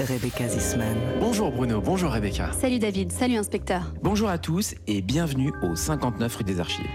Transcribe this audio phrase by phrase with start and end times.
[0.00, 0.96] Rebecca Zisman.
[1.18, 2.52] Bonjour Bruno, bonjour Rebecca.
[2.52, 3.92] Salut David, salut inspecteur.
[4.00, 6.86] Bonjour à tous et bienvenue au 59 rue des Archives.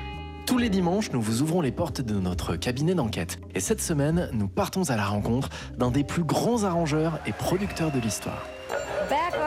[0.45, 3.39] Tous les dimanches, nous vous ouvrons les portes de notre cabinet d'enquête.
[3.55, 7.91] Et cette semaine, nous partons à la rencontre d'un des plus grands arrangeurs et producteurs
[7.91, 8.47] de l'histoire.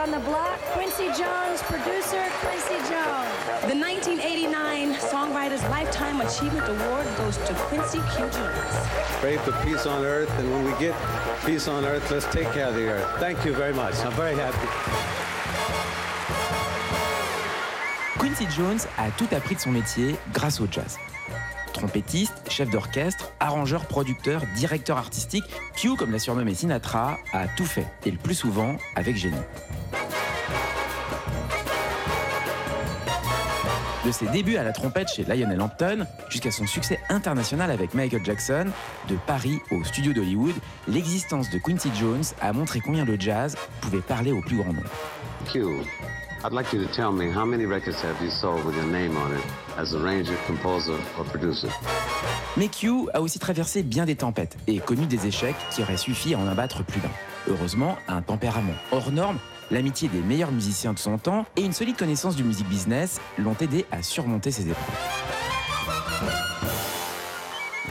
[0.07, 3.31] Back on the block, Quincy Jones, producer Quincy Jones.
[3.67, 8.29] The 1989 Songwriters Lifetime Achievement Award goes to Quincy Q.
[8.29, 8.75] Jones.
[9.19, 10.95] Pray for peace on earth, and when we get
[11.45, 13.19] peace on earth, let's take care of the earth.
[13.19, 13.95] Thank you very much.
[14.05, 14.67] I'm very happy.
[18.17, 20.97] Quincy Jones a tout appris de son métier grâce au jazz.
[21.77, 25.43] Trompettiste, chef d'orchestre, arrangeur, producteur, directeur artistique,
[25.75, 29.35] Q, comme l'a surnommé Sinatra, a tout fait, et le plus souvent avec génie.
[34.03, 38.25] De ses débuts à la trompette chez Lionel Hampton jusqu'à son succès international avec Michael
[38.25, 38.67] Jackson,
[39.07, 40.55] de Paris au studio d'Hollywood,
[40.87, 44.89] l'existence de Quincy Jones a montré combien le jazz pouvait parler au plus grand nombre.
[45.51, 45.63] Q,
[46.43, 49.17] I'd like you to tell me how many records have you sold with your name
[49.17, 49.43] on it
[49.77, 51.67] as arranger, composer, or producer?
[52.71, 56.37] Q a aussi traversé bien des tempêtes et connu des échecs qui auraient suffi à
[56.37, 57.09] en abattre plus d'un.
[57.47, 59.39] Heureusement, un tempérament hors norme,
[59.71, 63.57] l'amitié des meilleurs musiciens de son temps et une solide connaissance du music business l'ont
[63.59, 64.95] aidé à surmonter ces épreuves.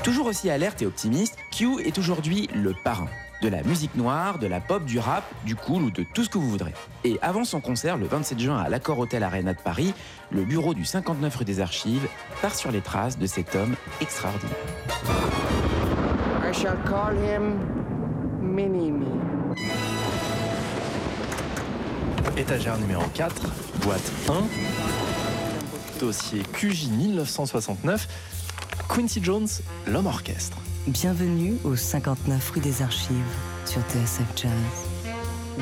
[0.05, 3.09] Toujours aussi alerte et optimiste, Q est aujourd'hui le parrain
[3.43, 6.31] de la musique noire, de la pop, du rap, du cool ou de tout ce
[6.31, 6.73] que vous voudrez.
[7.05, 9.95] Et avant son concert le 27 juin à l'Accor Hotel Arena de Paris,
[10.31, 12.09] le bureau du 59 rue des Archives
[12.43, 14.57] part sur les traces de cet homme extraordinaire.
[16.49, 17.77] I shall call him.
[22.39, 23.43] Étagère numéro 4,
[23.83, 28.09] boîte 1, dossier QJ 1969,
[28.89, 29.49] Quincy Jones,
[29.87, 30.57] l'homme orchestre.
[30.89, 33.17] Bienvenue au 59 rue des Archives
[33.65, 34.53] sur TSF Jazz.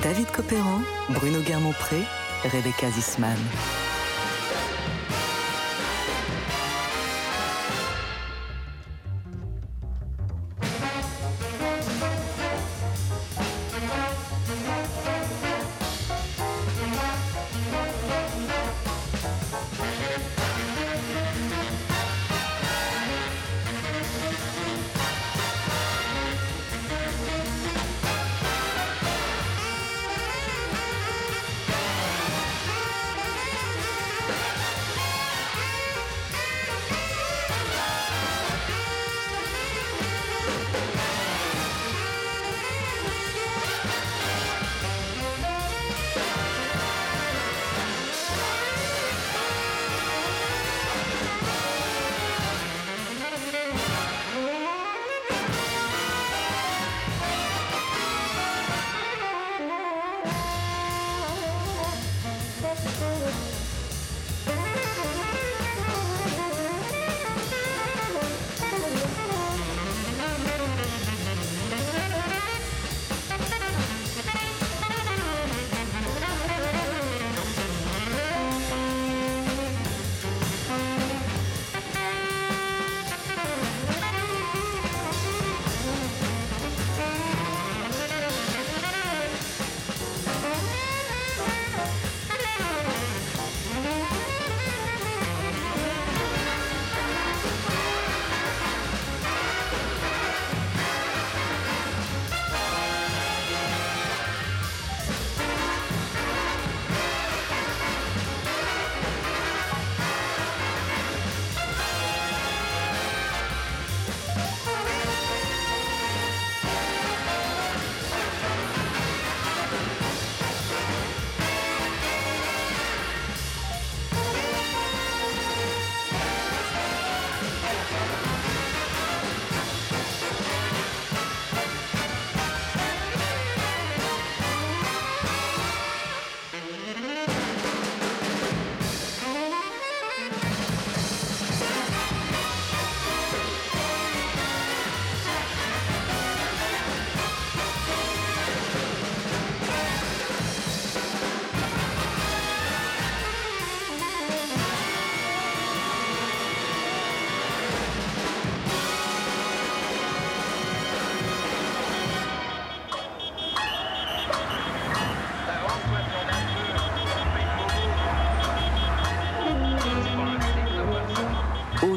[0.03, 0.81] David Copéran,
[1.15, 1.97] Bruno Guermont-Pré,
[2.43, 3.39] Rebecca Zisman.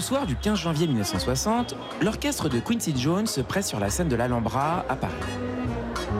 [0.08, 4.16] Soir du 15 janvier 1960, l'orchestre de Quincy Jones se presse sur la scène de
[4.16, 5.14] l'Alhambra à Paris.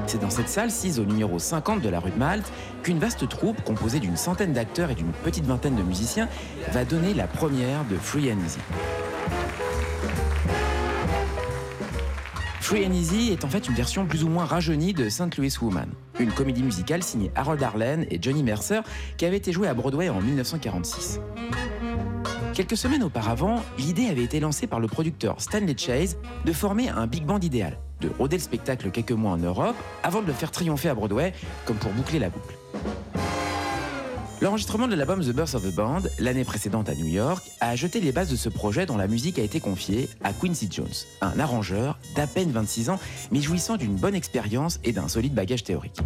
[0.08, 2.52] C'est dans cette salle, sise au numéro 50 de la rue de Malte,
[2.84, 6.28] qu'une vaste troupe composée d'une centaine d'acteurs et d'une petite vingtaine de musiciens
[6.74, 8.60] va donner la première de Free and Easy.
[12.60, 15.38] Free and Easy est en fait une version plus ou moins rajeunie de St.
[15.38, 15.88] Louis Woman,
[16.20, 18.82] une comédie musicale signée Harold Arlen et Johnny Mercer
[19.16, 21.22] qui avait été jouée à Broadway en 1946.
[22.58, 27.06] Quelques semaines auparavant, l'idée avait été lancée par le producteur Stanley Chase de former un
[27.06, 30.50] big band idéal, de rôder le spectacle quelques mois en Europe avant de le faire
[30.50, 31.34] triompher à Broadway,
[31.66, 32.58] comme pour boucler la boucle.
[34.42, 38.02] L'enregistrement de l'album The Birth of the Band, l'année précédente à New York, a jeté
[38.02, 40.88] les bases de ce projet dont la musique a été confiée à Quincy Jones,
[41.22, 43.00] un arrangeur d'à peine 26 ans,
[43.32, 46.00] mais jouissant d'une bonne expérience et d'un solide bagage théorique.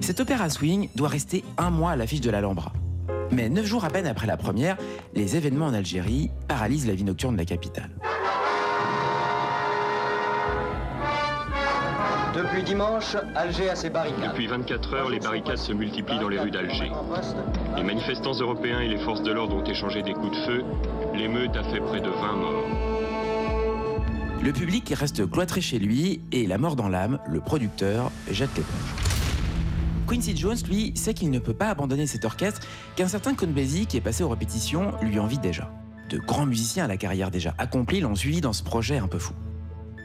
[0.00, 2.72] Cet opéra swing doit rester un mois à l'affiche de l'Alhambra.
[3.30, 4.76] Mais neuf jours à peine après la première,
[5.14, 7.90] les événements en Algérie paralysent la vie nocturne de la capitale.
[12.36, 14.28] Depuis dimanche, Alger a ses barricades.
[14.28, 16.92] Depuis 24 heures, les barricades se multiplient dans les rues d'Alger.
[17.76, 20.64] Les manifestants européens et les forces de l'ordre ont échangé des coups de feu.
[21.14, 22.66] L'émeute a fait près de 20 morts.
[24.42, 29.05] Le public reste cloîtré chez lui et la mort dans l'âme, le producteur jette l'éponge.
[30.06, 32.60] Quincy Jones, lui, sait qu'il ne peut pas abandonner cet orchestre
[32.94, 35.70] qu'un certain Count Basie, qui est passé aux répétitions, lui envie déjà.
[36.10, 39.18] De grands musiciens à la carrière déjà accomplie l'ont suivi dans ce projet un peu
[39.18, 39.34] fou.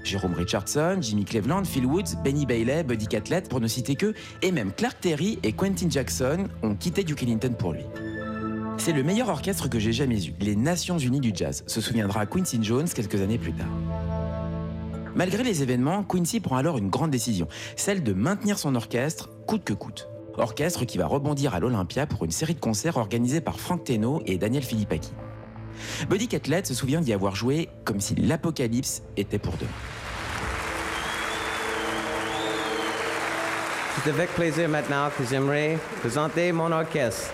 [0.03, 4.51] Jérôme Richardson, Jimmy Cleveland, Phil Woods, Benny Bailey, Buddy Catlett, pour ne citer que, et
[4.51, 7.83] même Clark Terry et Quentin Jackson ont quitté Duke Ellington pour lui.
[8.77, 12.25] C'est le meilleur orchestre que j'ai jamais eu, les Nations Unies du Jazz, se souviendra
[12.25, 13.67] Quincy Jones quelques années plus tard.
[15.15, 19.63] Malgré les événements, Quincy prend alors une grande décision, celle de maintenir son orchestre coûte
[19.63, 20.07] que coûte.
[20.37, 24.21] Orchestre qui va rebondir à l'Olympia pour une série de concerts organisés par Frank Teno
[24.25, 25.11] et Daniel Philippaki.
[26.09, 29.69] Buddy Catlett se souvient d'y avoir joué comme si l'apocalypse était pour demain.
[34.03, 37.31] C'est avec plaisir maintenant que j'aimerais présenter mon orchestre.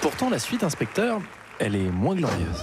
[0.00, 1.20] Pourtant, la suite, inspecteur,
[1.58, 2.62] elle est moins glorieuse.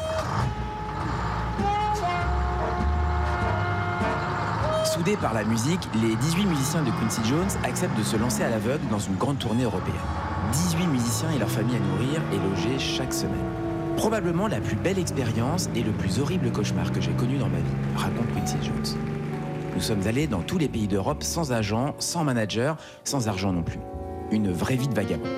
[4.86, 8.50] Soudés par la musique, les 18 musiciens de Quincy Jones acceptent de se lancer à
[8.50, 9.96] l'aveugle dans une grande tournée européenne.
[10.52, 13.46] 18 musiciens et leurs familles à nourrir et loger chaque semaine.
[13.96, 17.60] Probablement la plus belle expérience et le plus horrible cauchemar que j'ai connu dans ma
[17.60, 19.00] vie, raconte Quincy Jones.
[19.74, 22.76] Nous sommes allés dans tous les pays d'Europe sans agent, sans manager,
[23.06, 23.80] sans argent non plus.
[24.32, 25.30] Une vraie vie de vagabond.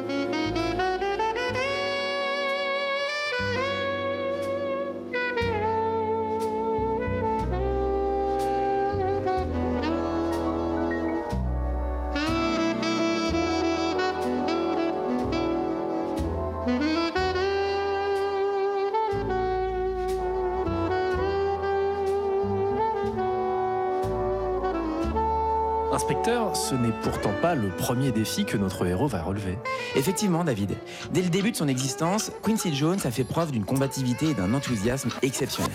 [27.06, 29.60] Pourtant pas le premier défi que notre héros va relever.
[29.96, 30.76] Effectivement, David.
[31.12, 34.56] Dès le début de son existence, Quincy Jones a fait preuve d'une combativité et d'un
[34.56, 35.72] enthousiasme exceptionnels.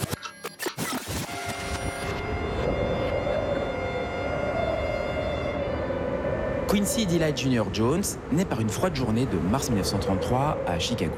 [6.66, 7.62] Quincy Delight Jr.
[7.73, 8.02] Jones
[8.33, 11.14] naît par une froide journée de mars 1933 à Chicago.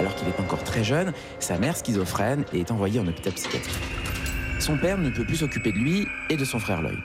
[0.00, 3.76] Alors qu'il est encore très jeune, sa mère schizophrène est envoyée en hôpital psychiatrique.
[4.58, 6.96] Son père ne peut plus s'occuper de lui et de son frère Lloyd.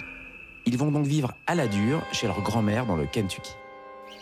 [0.71, 3.51] Ils vont donc vivre à la dure chez leur grand-mère dans le Kentucky.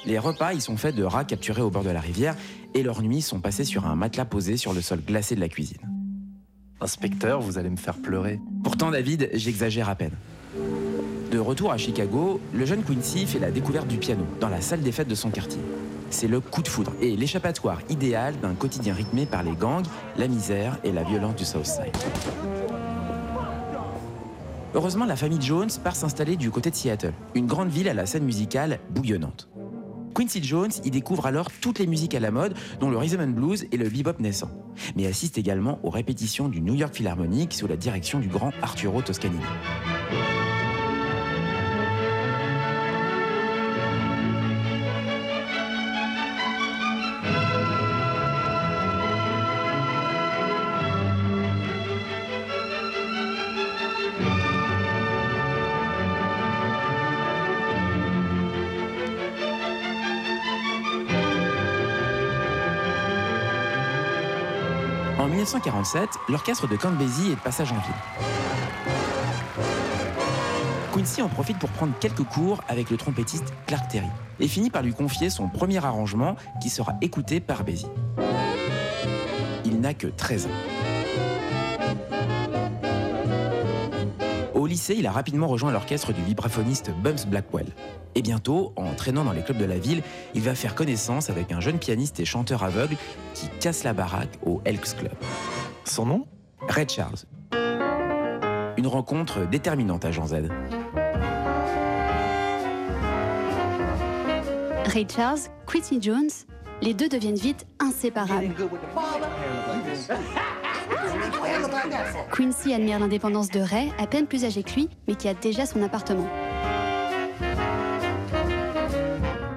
[0.07, 2.35] Les repas y sont faits de rats capturés au bord de la rivière
[2.73, 5.47] et leurs nuits sont passées sur un matelas posé sur le sol glacé de la
[5.47, 5.77] cuisine.
[6.81, 8.39] Inspecteur, vous allez me faire pleurer.
[8.63, 10.15] Pourtant, David, j'exagère à peine.
[11.31, 14.81] De retour à Chicago, le jeune Quincy fait la découverte du piano dans la salle
[14.81, 15.61] des fêtes de son quartier.
[16.09, 19.85] C'est le coup de foudre et l'échappatoire idéal d'un quotidien rythmé par les gangs,
[20.17, 21.95] la misère et la violence du Southside.
[24.75, 28.05] Heureusement, la famille Jones part s'installer du côté de Seattle, une grande ville à la
[28.05, 29.49] scène musicale bouillonnante.
[30.13, 33.29] Quincy Jones y découvre alors toutes les musiques à la mode, dont le rhythm and
[33.29, 34.51] blues et le bebop naissant,
[34.95, 39.01] mais assiste également aux répétitions du New York Philharmonic sous la direction du grand Arturo
[39.01, 39.43] Toscanini.
[65.59, 67.93] 1947, l'orchestre de Basie est de passage en ville.
[70.93, 74.83] Quincy en profite pour prendre quelques cours avec le trompettiste Clark Terry et finit par
[74.83, 77.87] lui confier son premier arrangement qui sera écouté par Basie.
[79.81, 80.78] n'a que 13 ans.
[84.69, 87.67] Lycée, il a rapidement rejoint l'orchestre du vibraphoniste Bumps Blackwell.
[88.15, 90.01] Et bientôt, en traînant dans les clubs de la ville,
[90.33, 92.95] il va faire connaissance avec un jeune pianiste et chanteur aveugle
[93.33, 95.11] qui casse la baraque au Elks Club.
[95.83, 96.27] Son nom?
[96.61, 97.17] Red Charles.
[98.77, 100.35] Une rencontre déterminante à Jean Z.
[104.85, 106.29] Ray Charles, Quincy Jones,
[106.81, 108.55] les deux deviennent vite inséparables.
[112.31, 115.65] Quincy admire l'indépendance de Ray, à peine plus âgé que lui, mais qui a déjà
[115.65, 116.27] son appartement.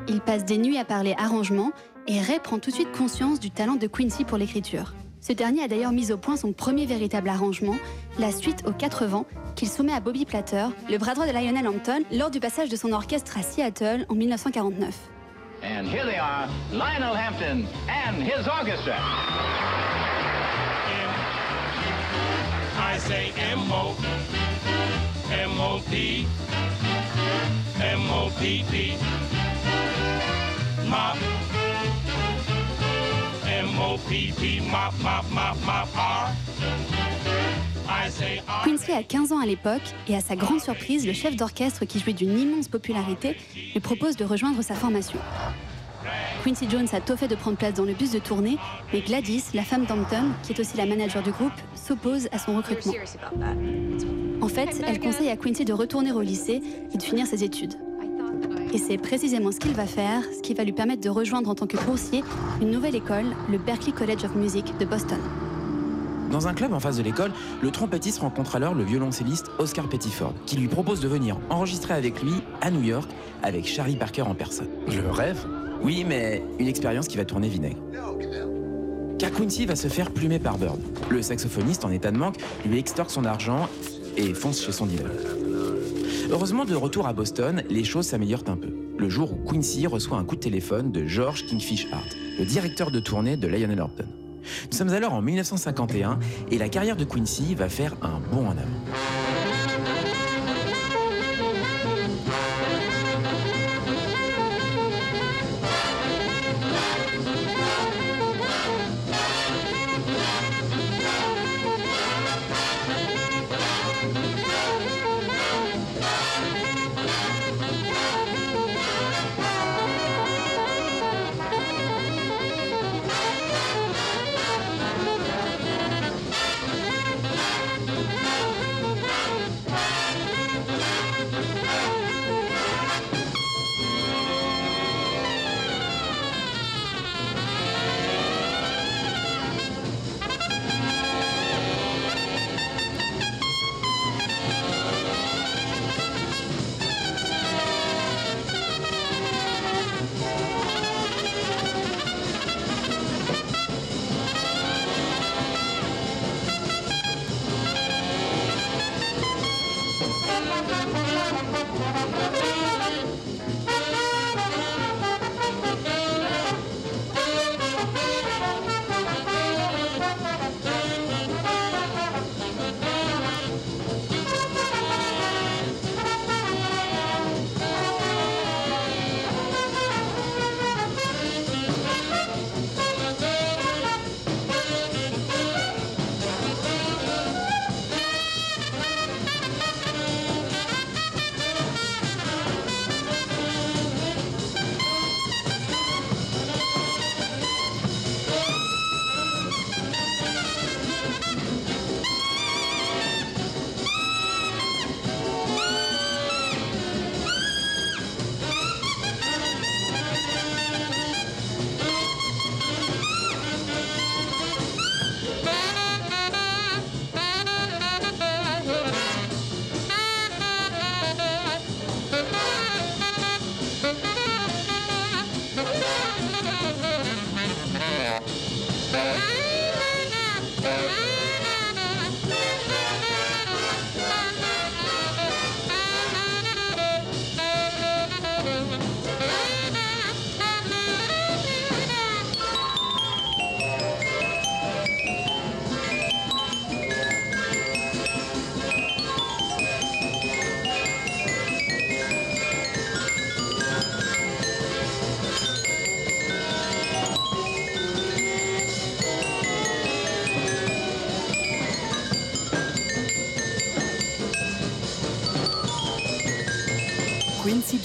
[0.08, 1.72] Il passe des nuits à parler arrangement
[2.06, 4.94] et Ray prend tout de suite conscience du talent de Quincy pour l'écriture.
[5.20, 7.76] Ce dernier a d'ailleurs mis au point son premier véritable arrangement,
[8.18, 11.68] la suite aux quatre vents, qu'il soumet à Bobby Platter, le bras droit de Lionel
[11.68, 14.92] Hampton, lors du passage de son orchestre à Seattle en 1949.
[15.62, 18.96] And here they are, Lionel Hampton and his orchestra.
[22.92, 23.96] I say M-O,
[25.32, 26.26] M-O-P,
[27.80, 28.96] M-O-P-P,
[30.90, 31.16] mop,
[33.46, 36.28] M-O-P-P, mop, mop, mop, mop, R.
[38.64, 41.98] Quincy a 15 ans à l'époque et à sa grande surprise, le chef d'orchestre qui
[41.98, 43.38] jouit d'une immense popularité
[43.72, 45.18] lui propose de rejoindre sa formation.
[46.44, 48.58] Quincy Jones a tôt fait de prendre place dans le bus de tournée,
[48.92, 52.56] mais Gladys, la femme d'Hampton, qui est aussi la manager du groupe, s'oppose à son
[52.56, 52.92] recrutement.
[54.40, 57.74] En fait, elle conseille à Quincy de retourner au lycée et de finir ses études.
[58.72, 61.54] Et c'est précisément ce qu'il va faire, ce qui va lui permettre de rejoindre en
[61.54, 62.24] tant que boursier
[62.60, 65.18] une nouvelle école, le Berklee College of Music de Boston.
[66.30, 67.32] Dans un club en face de l'école,
[67.62, 72.22] le trompettiste rencontre alors le violoncelliste Oscar Pettiford, qui lui propose de venir enregistrer avec
[72.22, 72.32] lui
[72.62, 73.10] à New York
[73.42, 74.68] avec Charlie Parker en personne.
[74.88, 75.46] Le rêve?
[75.82, 77.78] Oui, mais une expérience qui va tourner vinaigre.
[79.18, 80.80] Car Quincy va se faire plumer par Bird.
[81.10, 83.68] Le saxophoniste en état de manque lui extorque son argent
[84.16, 85.10] et fonce chez son dealer.
[86.30, 88.72] Heureusement, de retour à Boston, les choses s'améliorent un peu.
[88.98, 92.90] Le jour où Quincy reçoit un coup de téléphone de George Kingfish Hart, le directeur
[92.90, 94.06] de tournée de Lionel Hampton.
[94.70, 96.18] Nous sommes alors en 1951
[96.50, 99.21] et la carrière de Quincy va faire un bond en avant.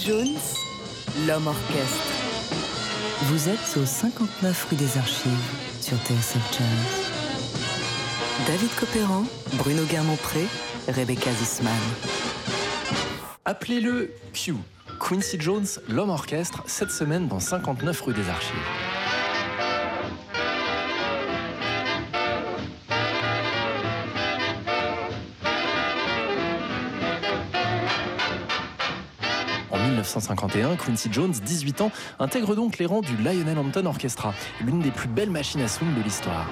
[0.08, 0.38] Jones,
[1.26, 2.06] l'homme orchestre.
[3.24, 5.30] Vous êtes au 59 rue des Archives
[5.82, 8.46] sur TSF Jazz.
[8.46, 9.24] David Copéran,
[9.58, 10.46] Bruno Guermont-Pré,
[10.88, 11.74] Rebecca Zisman.
[13.44, 14.54] Appelez-le Q.
[14.98, 18.87] Quincy Jones, l'homme orchestre, cette semaine dans 59 rue des Archives.
[30.08, 34.32] 1951, Quincy Jones, 18 ans, intègre donc les rangs du Lionel Hampton Orchestra,
[34.64, 36.46] l'une des plus belles machines à swing de l'histoire.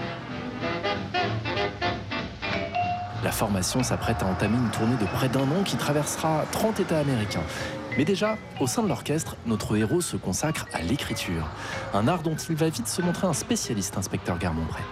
[3.25, 6.99] La formation s'apprête à entamer une tournée de près d'un an qui traversera 30 États
[6.99, 7.43] américains.
[7.97, 11.49] Mais déjà, au sein de l'orchestre, notre héros se consacre à l'écriture,
[11.95, 14.83] un art dont il va vite se montrer un spécialiste, inspecteur Garmont-Pré.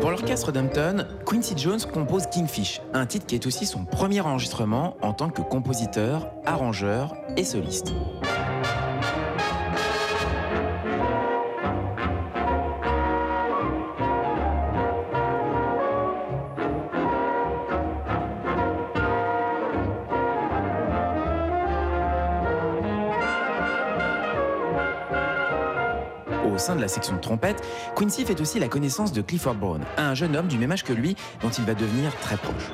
[0.00, 4.96] Pour l'orchestre d'Hampton, Quincy Jones compose Kingfish, un titre qui est aussi son premier enregistrement
[5.02, 7.92] en tant que compositeur, arrangeur et soliste.
[26.60, 27.62] Sein de la section de trompette,
[27.96, 30.92] Quincy fait aussi la connaissance de Clifford Brown, un jeune homme du même âge que
[30.92, 32.70] lui dont il va devenir très proche.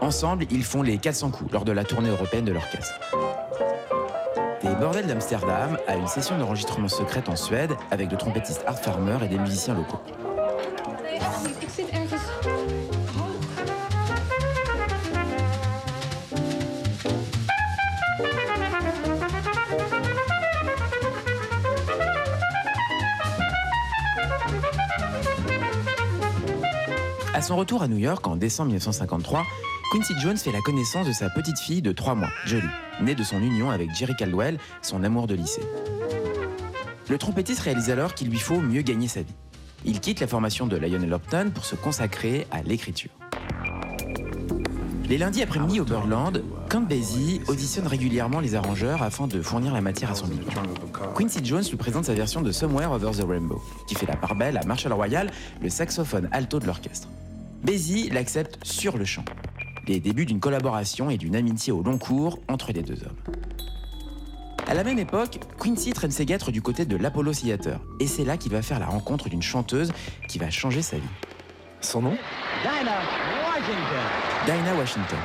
[0.00, 3.00] Ensemble, ils font les 400 coups lors de la tournée européenne de l'orchestre.
[4.62, 9.18] Des bordels d'Amsterdam à une session d'enregistrement secrète en Suède avec le trompettiste Art Farmer
[9.24, 10.00] et des musiciens locaux.
[27.34, 29.42] À son retour à New York en décembre 1953,
[29.90, 32.62] Quincy Jones fait la connaissance de sa petite fille de 3 mois, Jolie,
[33.02, 35.62] née de son union avec Jerry Caldwell, son amour de lycée.
[37.10, 39.34] Le trompettiste réalise alors qu'il lui faut mieux gagner sa vie.
[39.84, 43.10] Il quitte la formation de Lionel Hampton pour se consacrer à l'écriture.
[45.08, 49.80] Les lundis après-midi au Birdland, Count Basie auditionne régulièrement les arrangeurs afin de fournir la
[49.80, 50.50] matière à son livre.
[51.16, 54.36] Quincy Jones lui présente sa version de Somewhere Over the Rainbow, qui fait la part
[54.36, 57.08] belle à Marshall Royal, le saxophone alto de l'orchestre.
[57.64, 59.24] Basie l'accepte sur le champ.
[59.86, 63.16] Les débuts d'une collaboration et d'une amitié au long cours entre les deux hommes.
[64.66, 68.24] À la même époque, Quincy traîne ses guêtres du côté de l'Apollo Theater, et c'est
[68.24, 69.92] là qu'il va faire la rencontre d'une chanteuse
[70.28, 71.02] qui va changer sa vie.
[71.80, 72.16] Son nom?
[72.62, 73.00] Dinah
[73.46, 74.04] Washington.
[74.46, 75.18] Dinah Washington.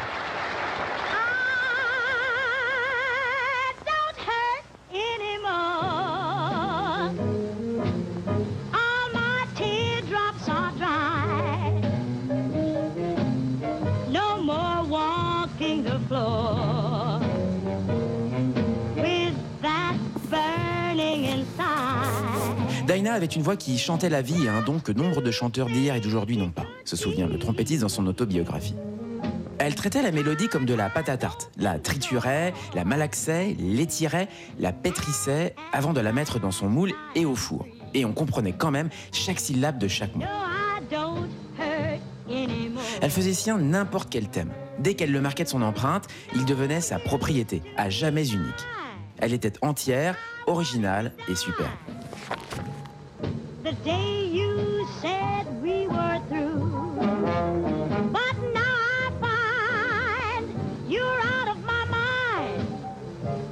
[23.14, 25.96] Avait une voix qui chantait la vie et un don que nombre de chanteurs d'hier
[25.96, 28.76] et d'aujourd'hui n'ont pas, se souvient le trompettiste dans son autobiographie.
[29.58, 34.30] Elle traitait la mélodie comme de la pâte à tarte, la triturait, la malaxait, l'étirait,
[34.58, 37.68] la pétrissait avant de la mettre dans son moule et au four.
[37.94, 40.24] Et on comprenait quand même chaque syllabe de chaque mot.
[43.02, 44.52] Elle faisait sien n'importe quel thème.
[44.80, 48.66] Dès qu'elle le marquait de son empreinte, il devenait sa propriété, à jamais unique.
[49.18, 50.16] Elle était entière,
[50.48, 51.70] originale et superbe.
[53.64, 56.96] The day you said we were through.
[58.12, 60.48] But now I find
[60.88, 62.66] you're out of my mind.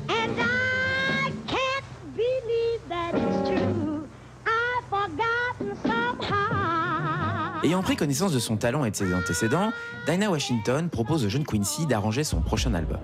[0.09, 4.07] And I can't believe that it's true.
[4.45, 7.61] I've forgotten somehow.
[7.63, 9.71] Ayant pris connaissance de son talent et de ses antécédents,
[10.05, 12.99] Dinah Washington propose au jeune Quincy d'arranger son prochain album.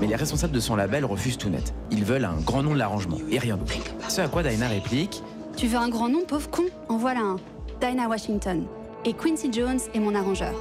[0.00, 1.74] Mais les responsables de son label refusent tout net.
[1.90, 3.74] Ils veulent un grand nom de l'arrangement et rien d'autre.
[4.08, 5.22] Ce à quoi Dinah réplique
[5.56, 6.64] Tu veux un grand nom, pauvre con?
[6.88, 7.36] En voilà un.
[7.80, 8.64] Dinah Washington.
[9.04, 10.54] Et Quincy Jones est mon arrangeur.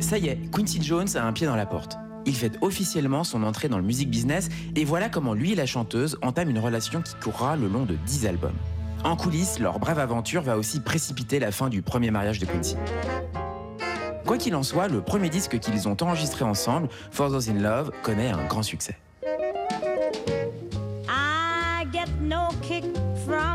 [0.00, 1.96] Ça y est, Quincy Jones a un pied dans la porte.
[2.26, 5.66] Il fait officiellement son entrée dans le music business et voilà comment lui et la
[5.66, 8.56] chanteuse entament une relation qui courra le long de 10 albums.
[9.04, 12.76] En coulisses, leur brève aventure va aussi précipiter la fin du premier mariage de Quincy.
[14.26, 17.92] Quoi qu'il en soit, le premier disque qu'ils ont enregistré ensemble, For Those in Love,
[18.02, 18.96] connaît un grand succès.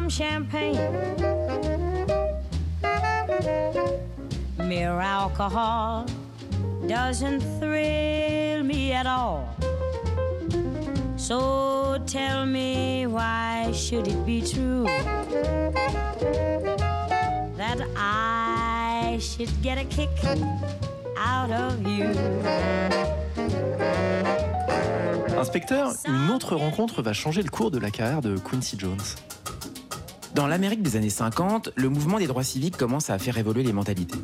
[0.10, 0.80] Champagne.
[4.58, 6.06] Mere alcohol
[6.88, 9.48] doesn't thrill me at all.
[11.18, 14.86] So tell me why should it be true
[17.58, 20.10] that that I should get a kick
[21.18, 22.06] out of you?
[25.38, 28.98] Inspecteur, une autre rencontre va changer le cours de la carrière de Quincy Jones.
[30.36, 33.72] Dans l'Amérique des années 50, le mouvement des droits civiques commence à faire évoluer les
[33.72, 34.20] mentalités.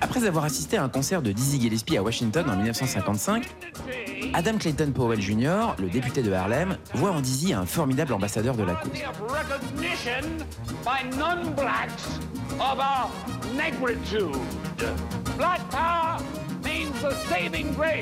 [0.00, 3.44] Après avoir assisté à un concert de Dizzy Gillespie à Washington en 1955,
[4.32, 8.62] Adam Clayton Powell Jr., le député de Harlem, voit en Dizzy un formidable ambassadeur de
[8.62, 8.92] la cause.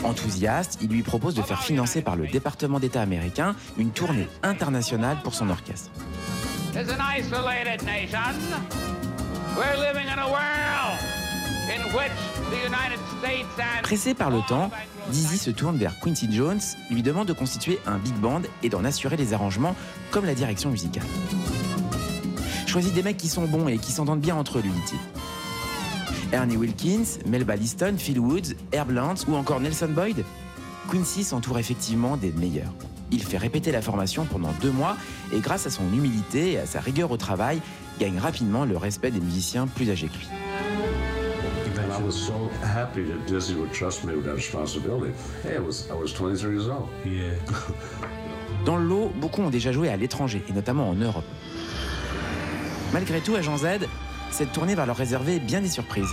[0.04, 5.16] Enthousiaste, il lui propose de faire financer par le département d'État américain une tournée internationale
[5.22, 5.90] pour son orchestre.
[13.82, 14.70] Pressé par le temps,
[15.08, 18.84] Dizzy se tourne vers Quincy Jones, lui demande de constituer un big band et d'en
[18.84, 19.76] assurer les arrangements
[20.10, 21.06] comme la direction musicale.
[22.66, 24.98] Choisis des mecs qui sont bons et qui s'entendent bien entre eux, lui dit-il.
[26.34, 30.24] Ernie Wilkins, Melba Liston, Phil Woods, Herb Lance ou encore Nelson Boyd
[30.90, 32.72] Quincy s'entoure effectivement des meilleurs.
[33.12, 34.96] Il fait répéter la formation pendant deux mois
[35.32, 37.60] et grâce à son humilité et à sa rigueur au travail,
[38.00, 40.26] gagne rapidement le respect des musiciens plus âgés que lui.
[41.78, 45.12] And I was so happy that Dizzy would trust me with that responsibility.
[45.44, 46.88] Hey, I was, I was 23 years old.
[47.06, 47.34] Yeah.
[48.64, 51.24] Dans le lot, beaucoup ont déjà joué à l'étranger, et notamment en Europe.
[52.92, 53.86] Malgré tout, à Jean Z,
[54.34, 56.10] cette tournée va leur réserver bien des surprises.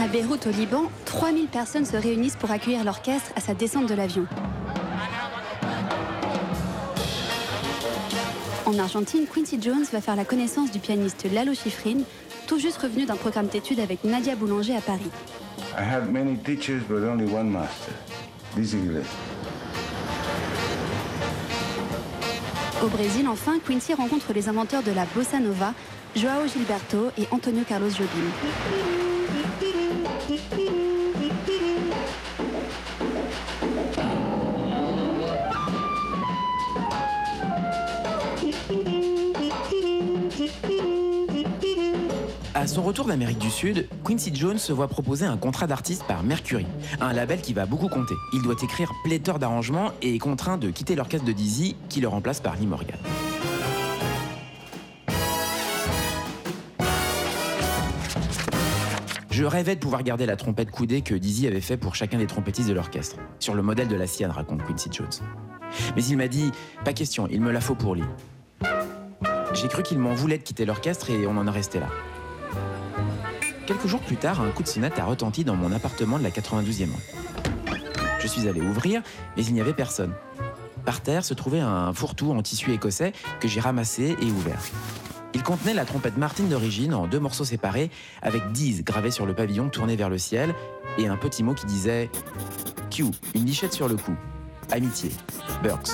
[0.00, 3.94] À Beyrouth, au Liban, 3000 personnes se réunissent pour accueillir l'orchestre à sa descente de
[3.94, 4.26] l'avion.
[8.64, 11.98] En Argentine, Quincy Jones va faire la connaissance du pianiste Lalo Schifrin,
[12.46, 15.10] tout juste revenu d'un programme d'études avec Nadia Boulanger à Paris.
[15.76, 17.92] I had many teachers, but only one master,
[22.82, 25.74] Au Brésil, enfin, Quincy rencontre les inventeurs de la bossa nova,
[26.14, 28.30] Joao Gilberto et Antonio Carlos Jobim.
[42.64, 46.22] À son retour d'Amérique du Sud, Quincy Jones se voit proposer un contrat d'artiste par
[46.22, 46.64] Mercury,
[46.98, 48.14] un label qui va beaucoup compter.
[48.32, 52.08] Il doit écrire pléthore d'arrangements et est contraint de quitter l'orchestre de Dizzy qui le
[52.08, 52.96] remplace par Lee Morgan.
[59.28, 62.26] Je rêvais de pouvoir garder la trompette coudée que Dizzy avait fait pour chacun des
[62.26, 65.06] trompettistes de l'orchestre, sur le modèle de la sienne, raconte Quincy Jones.
[65.96, 66.50] Mais il m'a dit,
[66.82, 68.04] pas question, il me la faut pour Lee.
[69.52, 71.88] J'ai cru qu'il m'en voulait de quitter l'orchestre et on en est resté là.
[73.66, 76.30] Quelques jours plus tard, un coup de sonnette a retenti dans mon appartement de la
[76.30, 77.78] 92e rue.
[78.20, 79.02] Je suis allé ouvrir,
[79.36, 80.12] mais il n'y avait personne.
[80.84, 84.60] Par terre se trouvait un fourre-tout en tissu écossais que j'ai ramassé et ouvert.
[85.34, 87.90] Il contenait la trompette Martin d'origine en deux morceaux séparés,
[88.22, 90.54] avec 10 gravés sur le pavillon tourné vers le ciel,
[90.96, 92.10] et un petit mot qui disait
[92.90, 94.14] Q, une lichette sur le cou.
[94.70, 95.10] Amitié.
[95.62, 95.90] Burks.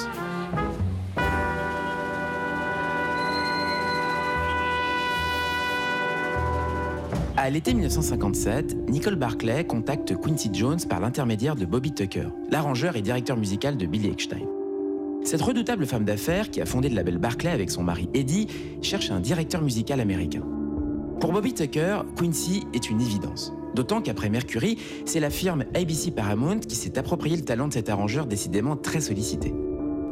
[7.43, 13.01] À l'été 1957, Nicole Barclay contacte Quincy Jones par l'intermédiaire de Bobby Tucker, l'arrangeur et
[13.01, 14.47] directeur musical de Billy Eckstein.
[15.25, 18.47] Cette redoutable femme d'affaires, qui a fondé le label Barclay avec son mari Eddie,
[18.83, 20.43] cherche un directeur musical américain.
[21.19, 23.55] Pour Bobby Tucker, Quincy est une évidence.
[23.75, 24.77] D'autant qu'après Mercury,
[25.07, 29.01] c'est la firme ABC Paramount qui s'est approprié le talent de cet arrangeur décidément très
[29.01, 29.55] sollicité.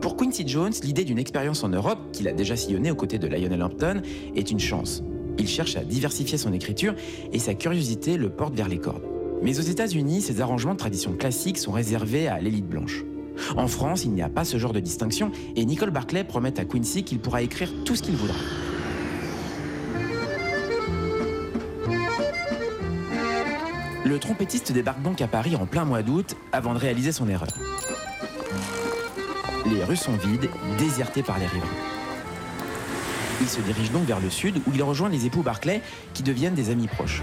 [0.01, 3.27] Pour Quincy Jones, l'idée d'une expérience en Europe, qu'il a déjà sillonnée aux côtés de
[3.27, 4.01] Lionel Hampton,
[4.35, 5.03] est une chance.
[5.39, 6.95] Il cherche à diversifier son écriture
[7.33, 9.05] et sa curiosité le porte vers les cordes.
[9.43, 13.05] Mais aux États-Unis, ces arrangements de tradition classique sont réservés à l'élite blanche.
[13.57, 16.65] En France, il n'y a pas ce genre de distinction et Nicole Barclay promet à
[16.65, 18.39] Quincy qu'il pourra écrire tout ce qu'il voudra.
[24.05, 27.49] Le trompettiste débarque donc à Paris en plein mois d'août avant de réaliser son erreur.
[29.71, 30.49] Les rues sont vides,
[30.79, 31.98] désertées par les riverains.
[33.41, 35.81] Il se dirige donc vers le sud où il rejoint les époux Barclay
[36.13, 37.23] qui deviennent des amis proches.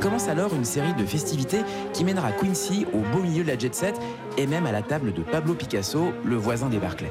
[0.00, 3.74] Commence alors une série de festivités qui mènera Quincy au beau milieu de la jet
[3.74, 3.98] set
[4.36, 7.10] et même à la table de Pablo Picasso, le voisin des Barclay.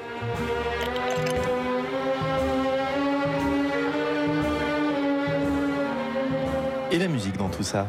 [6.92, 7.88] Et la musique dans tout ça?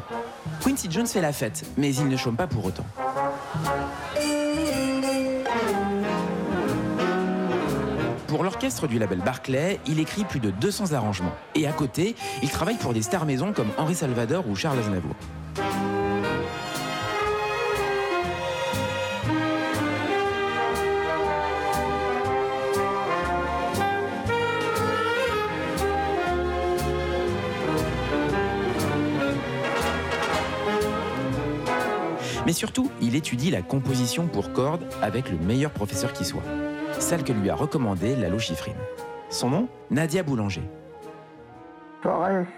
[0.62, 2.86] Quincy Jones fait la fête, mais il ne chôme pas pour autant.
[8.62, 11.34] l'orchestre du label Barclay, il écrit plus de 200 arrangements.
[11.56, 15.16] Et à côté, il travaille pour des stars maisons comme Henri Salvador ou Charles Aznavour.
[32.46, 36.44] Mais surtout, il étudie la composition pour cordes avec le meilleur professeur qui soit
[37.02, 38.72] celle que lui a recommandée Lalo Schifrin.
[39.28, 40.62] Son nom Nadia Boulanger.
[42.02, 42.48] Forrest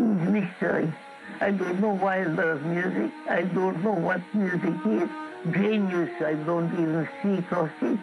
[0.00, 0.88] is mystery.
[1.40, 3.12] I don't know why I love music.
[3.28, 5.08] I don't know what music is.
[5.52, 7.98] Genius, I don't even see or see.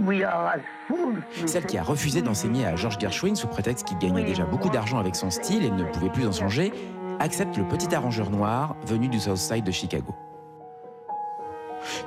[0.00, 1.22] We are as fools.
[1.46, 4.98] Celle qui a refusé d'enseigner à George Gershwin sous prétexte qu'il gagnait déjà beaucoup d'argent
[4.98, 6.72] avec son style et ne pouvait plus en changer,
[7.20, 10.14] accepte le petit arrangeur noir venu du South Side de Chicago.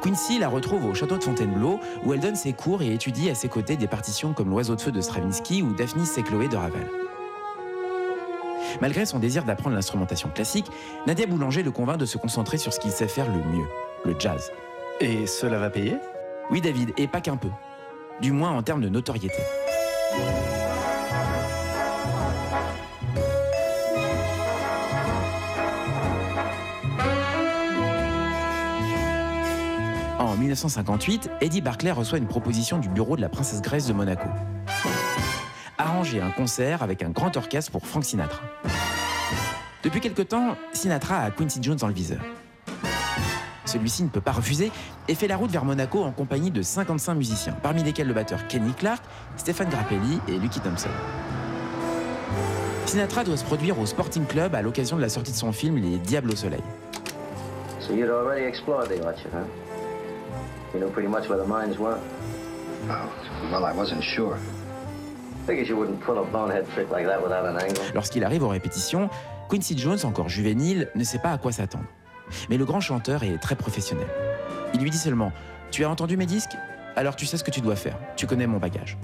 [0.01, 3.35] Quincy la retrouve au château de Fontainebleau où elle donne ses cours et étudie à
[3.35, 6.55] ses côtés des partitions comme L'Oiseau de Feu de Stravinsky ou Daphnis et Chloé de
[6.55, 6.87] Ravel.
[8.81, 10.67] Malgré son désir d'apprendre l'instrumentation classique,
[11.05, 13.67] Nadia Boulanger le convainc de se concentrer sur ce qu'il sait faire le mieux,
[14.05, 14.51] le jazz.
[14.99, 15.97] Et cela va payer?
[16.49, 17.49] Oui David, et pas qu'un peu.
[18.21, 19.41] Du moins en termes de notoriété.
[30.47, 34.29] 1958, Eddie Barclay reçoit une proposition du bureau de la princesse Grèce de Monaco.
[35.77, 38.41] Arranger un concert avec un grand orchestre pour Frank Sinatra.
[39.83, 42.21] Depuis quelque temps, Sinatra a Quincy Jones dans le viseur.
[43.65, 44.71] Celui-ci ne peut pas refuser
[45.09, 48.47] et fait la route vers Monaco en compagnie de 55 musiciens, parmi lesquels le batteur
[48.47, 49.03] Kenny Clark,
[49.35, 50.89] Stéphane Grappelli et Lucky Thompson.
[52.85, 55.75] Sinatra doit se produire au Sporting Club à l'occasion de la sortie de son film
[55.75, 56.63] Les Diables au Soleil.
[57.81, 59.66] So you'd already explored huh?
[60.73, 61.97] You knew pretty much where the mines were?
[62.89, 63.09] Oh,
[63.51, 64.37] well, I wasn't sure.
[65.45, 67.81] Figures you wouldn't pull a bonehead trick like that without an angle.
[67.93, 69.09] Lorsqu'il arrive aux répétitions,
[69.49, 71.85] Quincy Jones, encore juvénile, ne sait pas à quoi s'attendre.
[72.49, 74.07] Mais le grand chanteur est très professionnel.
[74.73, 75.31] Il lui dit seulement
[75.71, 76.57] Tu as entendu mes disques?
[76.97, 77.97] Alors tu sais ce que tu dois faire.
[78.17, 78.97] Tu connais mon bagage.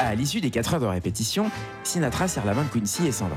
[0.00, 1.50] À l'issue des 4 heures de répétition,
[1.84, 3.36] Sinatra serre la main de Quincy et s'en va.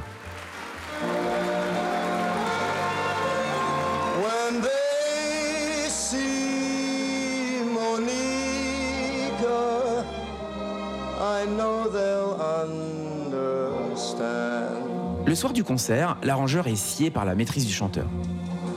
[15.26, 18.06] Le soir du concert, l'arrangeur est scié par la maîtrise du chanteur.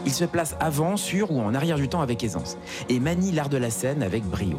[0.06, 3.48] Il se place avant, sur ou en arrière du temps avec aisance et manie l'art
[3.48, 4.58] de la scène avec brio.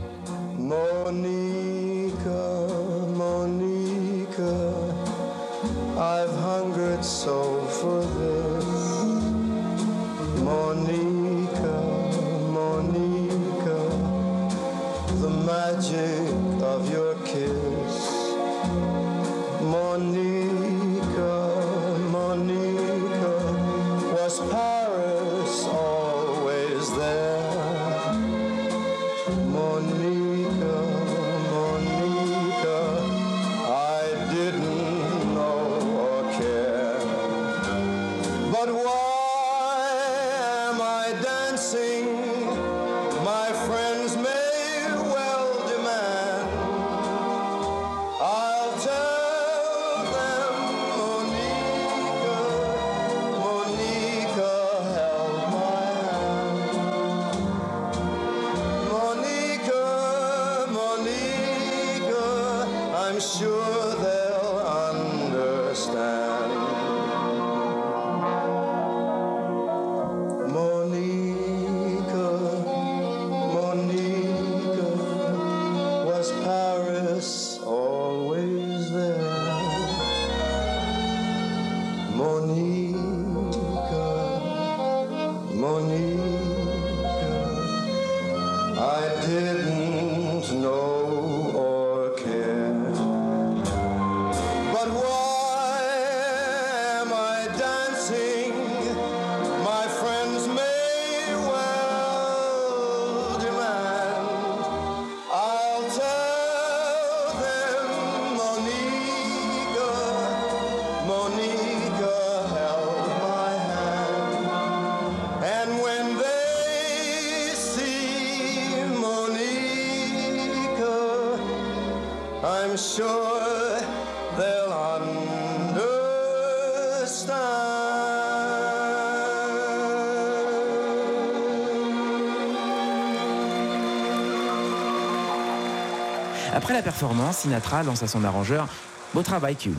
[136.53, 138.67] Après la performance, Sinatra lance à son arrangeur
[139.13, 139.71] Beau travail, Q.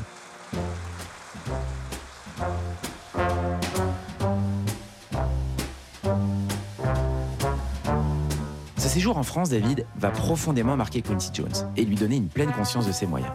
[9.15, 12.93] en France, David, va profondément marquer Quincy Jones et lui donner une pleine conscience de
[12.93, 13.33] ses moyens.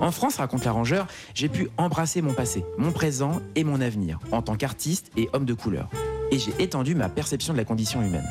[0.00, 4.42] En France, raconte l'arrangeur, j'ai pu embrasser mon passé, mon présent et mon avenir en
[4.42, 5.88] tant qu'artiste et homme de couleur.
[6.30, 8.26] Et j'ai étendu ma perception de la condition humaine,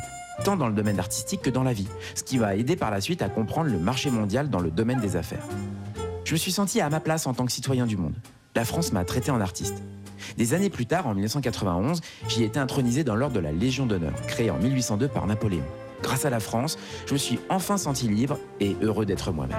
[0.45, 3.01] tant dans le domaine artistique que dans la vie, ce qui m'a aidé par la
[3.01, 5.45] suite à comprendre le marché mondial dans le domaine des affaires.
[6.23, 8.15] Je me suis senti à ma place en tant que citoyen du monde.
[8.55, 9.81] La France m'a traité en artiste.
[10.37, 13.87] Des années plus tard, en 1991, j'y ai été intronisé dans l'ordre de la Légion
[13.87, 15.63] d'honneur, créée en 1802 par Napoléon.
[16.03, 19.57] Grâce à la France, je me suis enfin senti libre et heureux d'être moi-même.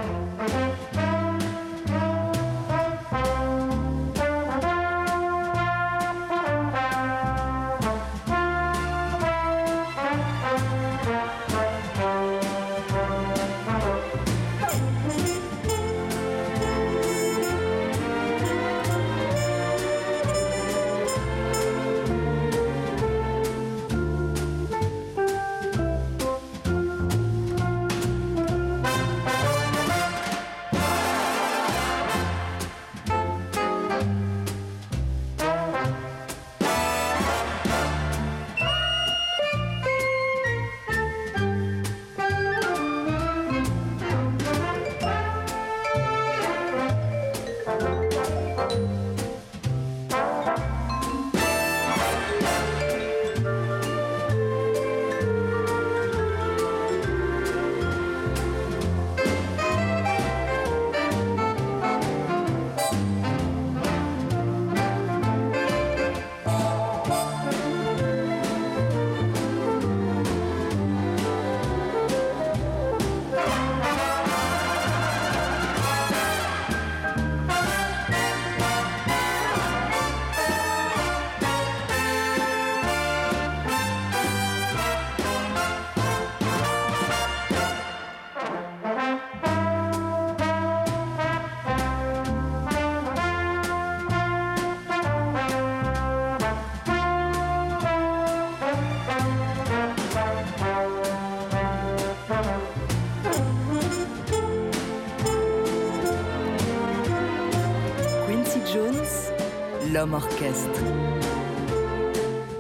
[109.99, 110.81] L'homme orchestre.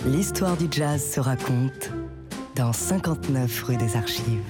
[0.04, 1.92] L'histoire du jazz se raconte
[2.56, 4.42] dans 59 rue des Archives.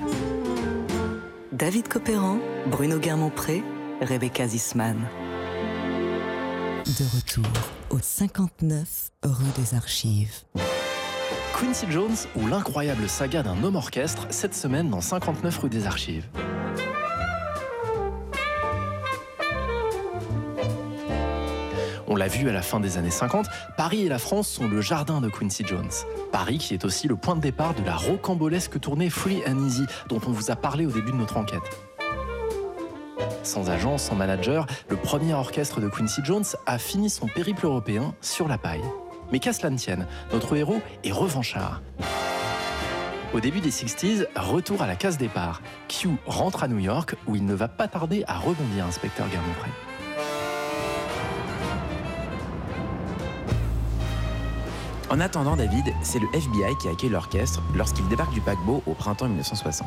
[1.52, 3.62] David Copéran, Bruno Guermont-Pré,
[4.00, 4.96] Rebecca Zisman.
[6.86, 7.44] De retour
[7.90, 10.44] au 59 rue des Archives.
[11.58, 16.26] Quincy Jones ou l'incroyable saga d'un homme orchestre cette semaine dans 59 rue des Archives.
[22.28, 25.28] Vu à la fin des années 50, Paris et la France sont le jardin de
[25.28, 25.90] Quincy Jones.
[26.30, 29.84] Paris qui est aussi le point de départ de la rocambolesque tournée Free and Easy
[30.08, 31.62] dont on vous a parlé au début de notre enquête.
[33.42, 38.14] Sans agent, sans manager, le premier orchestre de Quincy Jones a fini son périple européen
[38.20, 38.84] sur la paille.
[39.32, 41.82] Mais qu'à cela ne tienne, notre héros est revanchard.
[43.34, 45.60] Au début des 60s, retour à la case départ.
[45.88, 49.87] Q rentre à New York où il ne va pas tarder à rebondir, inspecteur Guermont-Pré.
[55.10, 59.26] En attendant, David, c'est le FBI qui accueille l'orchestre lorsqu'il débarque du paquebot au printemps
[59.26, 59.86] 1960.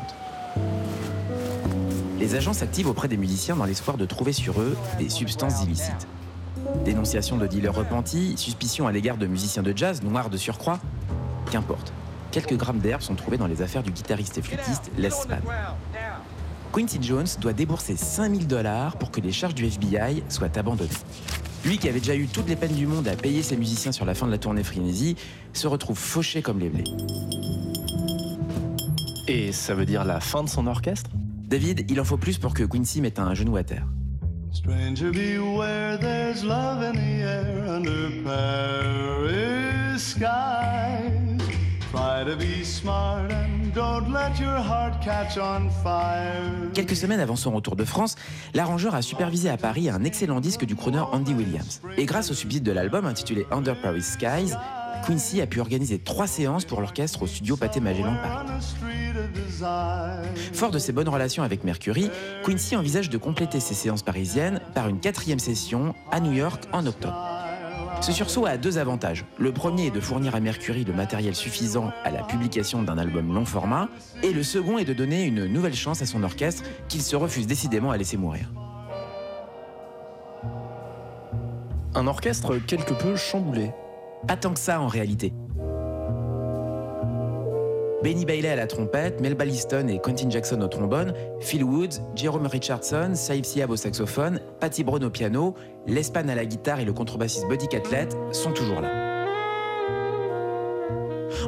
[2.18, 6.08] Les agents s'activent auprès des musiciens dans l'espoir de trouver sur eux des substances illicites.
[6.84, 10.80] Dénonciation de dealers repentis, suspicion à l'égard de musiciens de jazz, noirs de surcroît,
[11.52, 11.92] qu'importe.
[12.32, 15.42] Quelques grammes d'herbe sont trouvés dans les affaires du guitariste et flûtiste Les Spann.
[16.72, 20.90] Quincy Jones doit débourser 5000 dollars pour que les charges du FBI soient abandonnées.
[21.64, 24.04] Lui qui avait déjà eu toutes les peines du monde à payer ses musiciens sur
[24.04, 25.16] la fin de la tournée Frénésie,
[25.52, 26.84] se retrouve fauché comme les blés.
[29.28, 31.10] Et ça veut dire la fin de son orchestre?
[31.48, 33.86] David, il en faut plus pour que Quincy mette un genou à terre.
[34.52, 41.38] Stranger, beware, there's love in the air under Paris skies.
[41.90, 46.72] Try to be smart and don't let your heart catch on fire.
[46.74, 48.16] Quelques semaines avant son retour de France,
[48.54, 51.80] l'arrangeur a supervisé à Paris un excellent disque du crooner Andy Williams.
[51.96, 54.54] Et grâce au subside de l'album intitulé Under Paris Skies,
[55.06, 58.48] Quincy a pu organiser trois séances pour l'orchestre au studio Pathé Magellan Paris.
[60.52, 62.10] Fort de ses bonnes relations avec Mercury,
[62.44, 66.86] Quincy envisage de compléter ses séances parisiennes par une quatrième session à New York en
[66.86, 67.31] octobre.
[68.02, 69.24] Ce sursaut a deux avantages.
[69.38, 73.32] Le premier est de fournir à Mercury le matériel suffisant à la publication d'un album
[73.32, 73.88] long format,
[74.24, 77.46] et le second est de donner une nouvelle chance à son orchestre qu'il se refuse
[77.46, 78.50] décidément à laisser mourir.
[81.94, 83.70] Un orchestre quelque peu chamboulé.
[84.26, 85.32] Pas tant que ça en réalité.
[88.02, 92.46] Benny Bailey à la trompette, Mel Balliston et Quentin Jackson au trombone, Phil Woods, Jerome
[92.46, 95.54] Richardson, Saïf Siab au saxophone, Patty Brown au piano,
[95.86, 98.90] l'Espan à la guitare et le contrebassiste Buddy Catlett sont toujours là.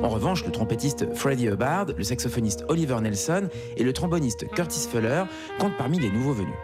[0.01, 5.25] En revanche, le trompettiste Freddie Hubbard, le saxophoniste Oliver Nelson et le tromboniste Curtis Fuller
[5.59, 6.55] comptent parmi les nouveaux venus.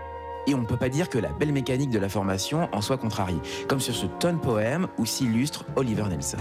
[0.46, 2.98] Et on ne peut pas dire que la belle mécanique de la formation en soit
[2.98, 6.38] contrariée, comme sur ce tone poème où s'illustre Oliver Nelson.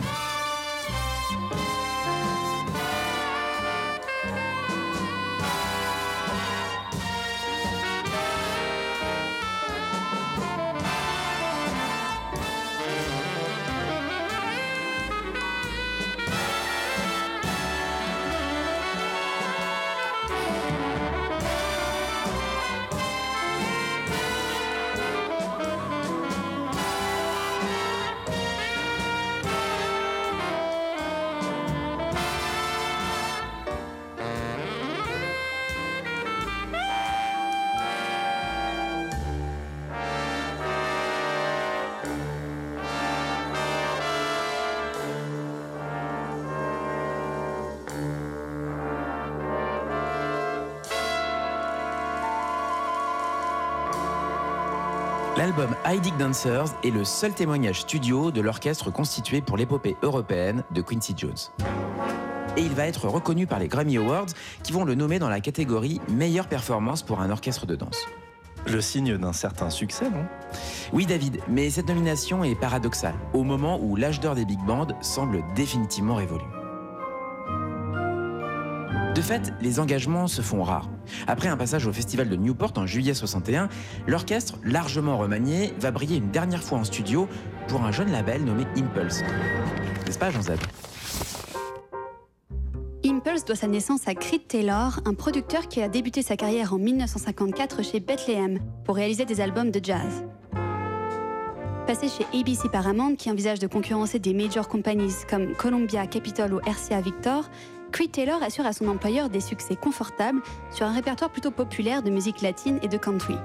[55.59, 60.63] L'album I Dig Dancers est le seul témoignage studio de l'orchestre constitué pour l'épopée européenne
[60.71, 61.35] de Quincy Jones.
[62.55, 64.27] Et il va être reconnu par les Grammy Awards
[64.63, 68.05] qui vont le nommer dans la catégorie meilleure performance pour un orchestre de danse.
[68.67, 70.25] Le signe d'un certain succès, non?
[70.93, 74.87] Oui David, mais cette nomination est paradoxale, au moment où l'âge d'or des big bands
[75.01, 76.45] semble définitivement révolu.
[79.15, 80.89] De fait, les engagements se font rares.
[81.27, 83.67] Après un passage au festival de Newport en juillet 61,
[84.07, 87.27] l'orchestre, largement remanié, va briller une dernière fois en studio
[87.67, 89.21] pour un jeune label nommé Impulse.
[90.05, 90.51] N'est-ce pas, Jean Z
[93.03, 96.77] Impulse doit sa naissance à Creed Taylor, un producteur qui a débuté sa carrière en
[96.77, 100.23] 1954 chez Bethlehem pour réaliser des albums de jazz.
[101.87, 106.59] Passé chez ABC Paramount, qui envisage de concurrencer des major companies comme Columbia, Capitol ou
[106.59, 107.49] RCA Victor,
[107.91, 112.09] Creed Taylor assure à son employeur des succès confortables sur un répertoire plutôt populaire de
[112.09, 113.35] musique latine et de country.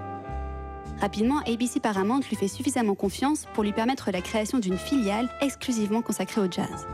[1.01, 6.03] Rapidement, ABC Paramount lui fait suffisamment confiance pour lui permettre la création d'une filiale exclusivement
[6.03, 6.87] consacrée au jazz.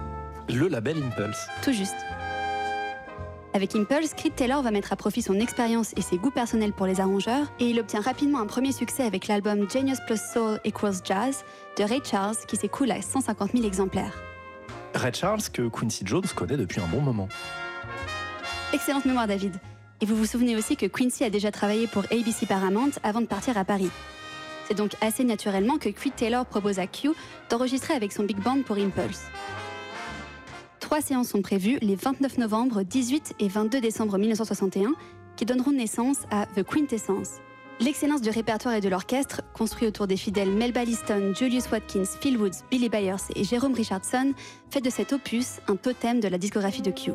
[0.49, 1.47] Le label Impulse.
[1.63, 1.97] Tout juste.
[3.53, 6.87] Avec Impulse, Creed Taylor va mettre à profit son expérience et ses goûts personnels pour
[6.87, 11.03] les arrangeurs, et il obtient rapidement un premier succès avec l'album Genius Plus Soul Equals
[11.05, 11.45] Jazz
[11.77, 14.30] de Ray Charles qui s'écoule à 150 000 exemplaires.
[14.95, 17.29] Ray Charles que Quincy Jones connaît depuis un bon moment.
[18.73, 19.57] Excellente mémoire, David.
[20.01, 23.27] Et vous vous souvenez aussi que Quincy a déjà travaillé pour ABC Paramount avant de
[23.27, 23.91] partir à Paris.
[24.67, 27.11] C'est donc assez naturellement que Creed Taylor propose à Q
[27.51, 29.25] d'enregistrer avec son big band pour Impulse.
[30.79, 34.95] Trois séances sont prévues les 29 novembre, 18 et 22 décembre 1961,
[35.37, 37.41] qui donneront naissance à The Quintessence.
[37.81, 42.37] L'excellence du répertoire et de l'orchestre, construit autour des fidèles Mel Balliston, Julius Watkins, Phil
[42.37, 44.35] Woods, Billy Byers et Jérôme Richardson,
[44.71, 47.13] fait de cet opus un totem de la discographie de Q.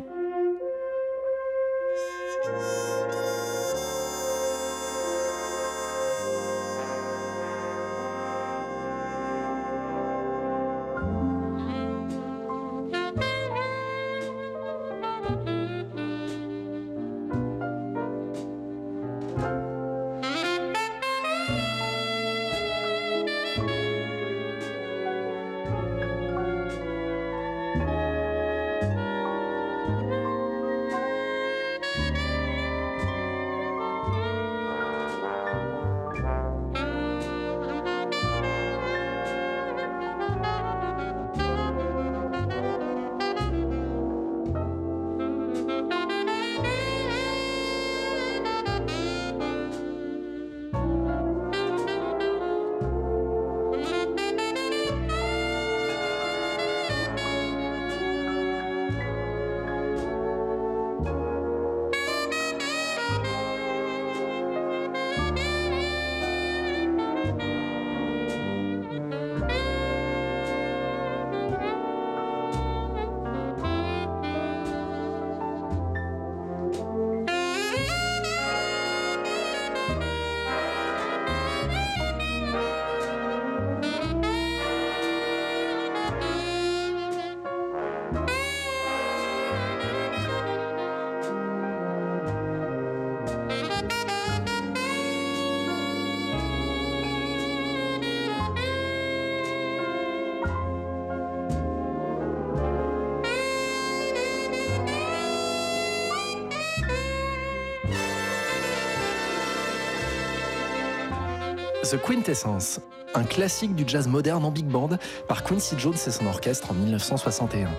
[111.86, 112.80] The Quintessence,
[113.14, 116.74] un classique du jazz moderne en big band par Quincy Jones et son orchestre en
[116.74, 117.70] 1961.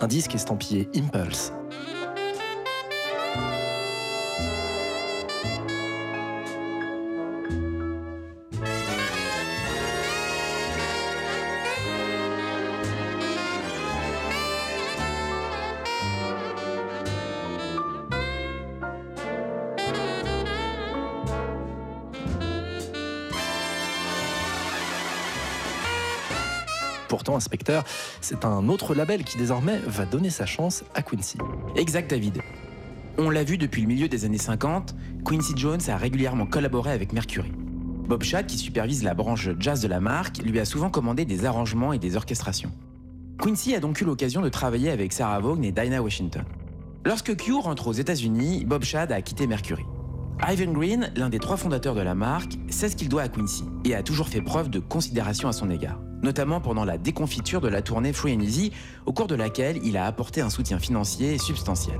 [0.00, 1.52] Un disque estampillé Impulse.
[27.38, 27.84] Inspecteur,
[28.20, 31.38] c'est un autre label qui désormais va donner sa chance à Quincy.
[31.76, 32.42] Exact, David.
[33.16, 37.12] On l'a vu depuis le milieu des années 50, Quincy Jones a régulièrement collaboré avec
[37.12, 37.52] Mercury.
[38.08, 41.44] Bob Shadd, qui supervise la branche jazz de la marque, lui a souvent commandé des
[41.44, 42.72] arrangements et des orchestrations.
[43.38, 46.44] Quincy a donc eu l'occasion de travailler avec Sarah Vaughan et Dinah Washington.
[47.04, 49.84] Lorsque Q rentre aux États-Unis, Bob Shadd a quitté Mercury.
[50.46, 53.64] Ivan Green, l'un des trois fondateurs de la marque, sait ce qu'il doit à Quincy
[53.84, 57.68] et a toujours fait preuve de considération à son égard, notamment pendant la déconfiture de
[57.68, 58.72] la tournée Free and Easy,
[59.06, 61.98] au cours de laquelle il a apporté un soutien financier substantiel.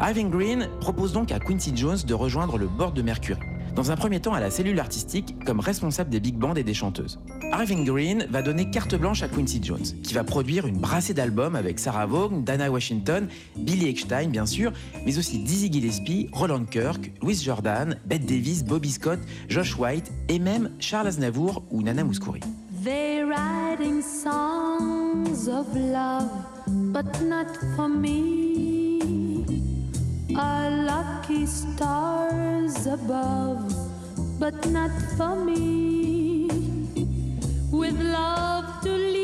[0.00, 3.40] Ivan Green propose donc à Quincy Jones de rejoindre le board de Mercury,
[3.74, 6.74] dans un premier temps à la cellule artistique comme responsable des big bands et des
[6.74, 7.20] chanteuses.
[7.52, 11.56] Irving Green va donner carte blanche à Quincy Jones, qui va produire une brassée d'albums
[11.56, 14.72] avec Sarah Vaughan, Dana Washington, Billy Eckstein bien sûr,
[15.04, 20.38] mais aussi Dizzy Gillespie, Roland Kirk, Louis Jordan, Bette Davis, Bobby Scott, Josh White et
[20.38, 22.40] même Charles Aznavour ou Nana Mouskouri.
[22.82, 26.30] They're writing songs of love,
[26.66, 29.02] but not for me.
[30.34, 33.70] Are lucky stars above,
[34.38, 36.48] but not for me.
[37.70, 39.19] With love to lead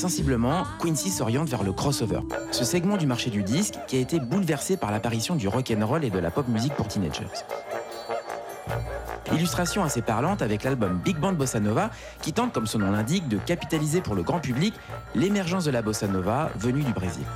[0.00, 2.20] Sensiblement, Quincy s'oriente vers le crossover,
[2.52, 5.86] ce segment du marché du disque qui a été bouleversé par l'apparition du rock and
[5.86, 7.26] roll et de la pop musique pour teenagers.
[9.30, 11.90] Illustration assez parlante avec l'album Big Band Bossa Nova
[12.22, 14.72] qui tente, comme son nom l'indique, de capitaliser pour le grand public
[15.14, 17.26] l'émergence de la bossa nova venue du Brésil.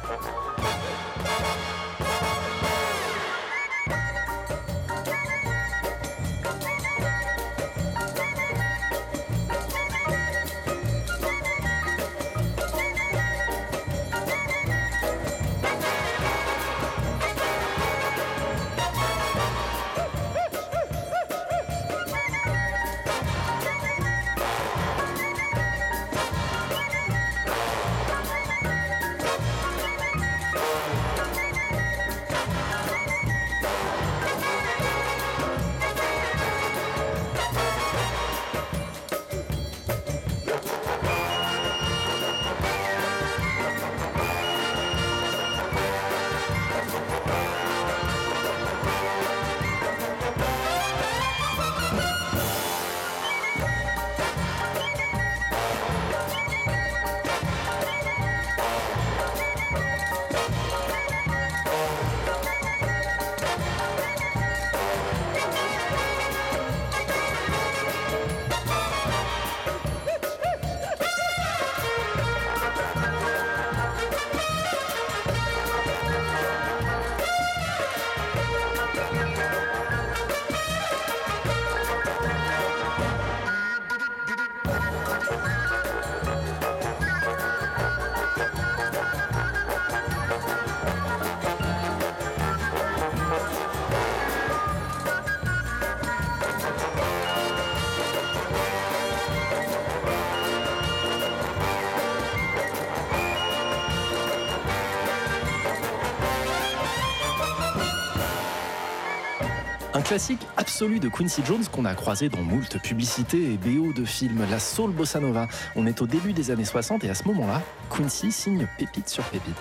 [109.96, 114.04] Un classique absolu de Quincy Jones qu'on a croisé dans moult publicités et BO de
[114.04, 115.46] films, la Soul Bossa Nova.
[115.76, 119.22] On est au début des années 60 et à ce moment-là, Quincy signe pépite sur
[119.22, 119.54] pépite.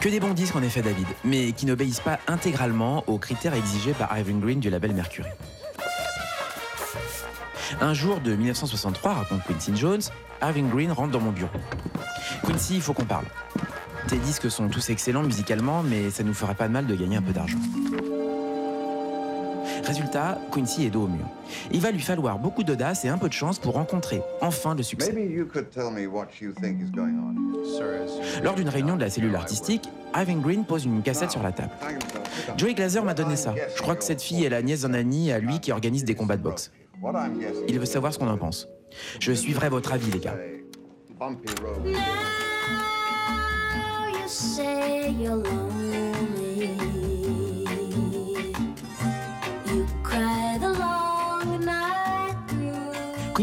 [0.00, 3.92] Que des bons disques en effet David, mais qui n'obéissent pas intégralement aux critères exigés
[3.92, 5.28] par Irving Green du label Mercury.
[7.80, 10.02] Un jour de 1963, raconte Quincy Jones,
[10.42, 11.50] Irving Green rentre dans mon bureau.
[12.44, 13.26] Quincy, il faut qu'on parle.
[14.08, 17.16] Tes disques sont tous excellents musicalement, mais ça nous ferait pas de mal de gagner
[17.16, 17.58] un peu d'argent.
[19.86, 21.24] Résultat, Quincy est dos au mur.
[21.70, 24.82] Il va lui falloir beaucoup d'audace et un peu de chance pour rencontrer enfin le
[24.82, 25.12] succès.
[25.12, 27.36] Maybe you could tell me what you think is going on.
[28.42, 31.70] Lors d'une réunion de la cellule artistique, Ivan Green pose une cassette sur la table.
[32.56, 33.54] Joey Glazer m'a donné ça.
[33.76, 36.14] Je crois que cette fille est la nièce d'un ami à lui qui organise des
[36.14, 36.72] combats de boxe.
[37.68, 38.68] Il veut savoir ce qu'on en pense.
[39.20, 40.36] Je suivrai votre avis, les gars.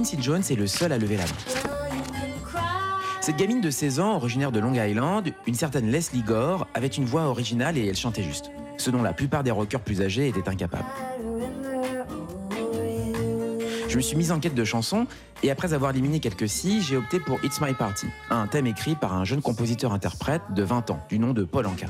[0.03, 2.59] Quincy Jones est le seul à lever la main.
[3.21, 7.05] Cette gamine de 16 ans, originaire de Long Island, une certaine Leslie Gore, avait une
[7.05, 10.49] voix originale et elle chantait juste, ce dont la plupart des rockers plus âgés étaient
[10.49, 10.83] incapables.
[13.87, 15.07] Je me suis mise en quête de chansons
[15.41, 18.95] et après avoir éliminé quelques si, j'ai opté pour It's My Party, un thème écrit
[18.95, 21.87] par un jeune compositeur-interprète de 20 ans, du nom de Paul Anka.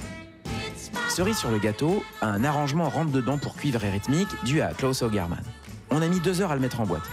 [1.10, 5.02] Cerise sur le gâteau, un arrangement rentre dedans pour cuivre et rythmique dû à Klaus
[5.02, 5.42] Ogerman.
[5.90, 7.10] On a mis deux heures à le mettre en boîte.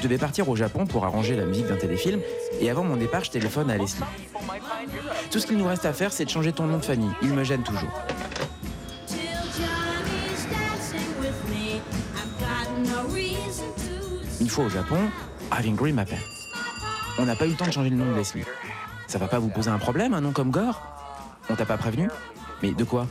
[0.00, 2.22] Je devais partir au Japon pour arranger la musique d'un téléfilm,
[2.58, 4.00] et avant mon départ, je téléphone à Leslie.
[5.30, 7.10] Tout ce qu'il nous reste à faire, c'est de changer ton nom de famille.
[7.20, 7.90] Il me gêne toujours.
[14.40, 14.96] Une fois au Japon,
[15.50, 16.22] Having Green m'appelle.
[17.18, 18.44] On n'a pas eu le temps de changer le nom de Leslie.
[19.06, 20.80] Ça va pas vous poser un problème, un nom comme Gore?
[21.50, 22.08] On t'a pas prévenu?
[22.62, 23.06] Mais de quoi?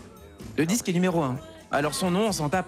[0.57, 1.35] Le disque est numéro 1.
[1.69, 2.65] Alors son nom, on s'en tape.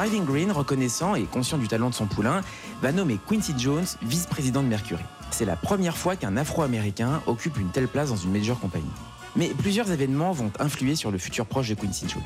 [0.00, 2.42] Irving Green, reconnaissant et conscient du talent de son poulain,
[2.82, 5.02] va nommer Quincy Jones vice-président de Mercury.
[5.32, 8.86] C'est la première fois qu'un Afro-Américain occupe une telle place dans une major compagnie.
[9.34, 12.22] Mais plusieurs événements vont influer sur le futur proche de Quincy Jones.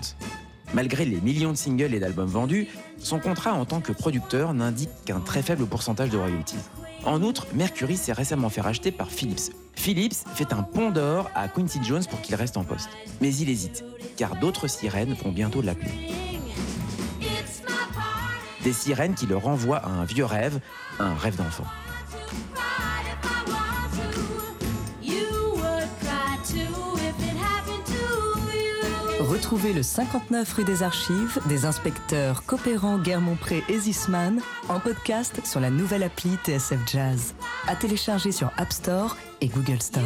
[0.75, 2.69] Malgré les millions de singles et d'albums vendus,
[2.99, 6.57] son contrat en tant que producteur n'indique qu'un très faible pourcentage de royalties.
[7.05, 9.51] En outre, Mercury s'est récemment fait racheter par Philips.
[9.75, 12.91] Philips fait un pont d'or à Quincy Jones pour qu'il reste en poste.
[13.23, 13.83] Mais il hésite,
[14.19, 15.91] car d'autres sirènes vont bientôt l'appeler.
[18.65, 20.61] Des sirènes qui le renvoient à un vieux rêve,
[20.99, 21.67] un rêve d'enfant.
[29.33, 35.59] Retrouvez le 59 rue des Archives des inspecteurs Copéran, Guermont-Pré et Zisman en podcast sur
[35.59, 37.35] la nouvelle appli TSF Jazz.
[37.67, 40.03] À télécharger sur App Store et Google Store.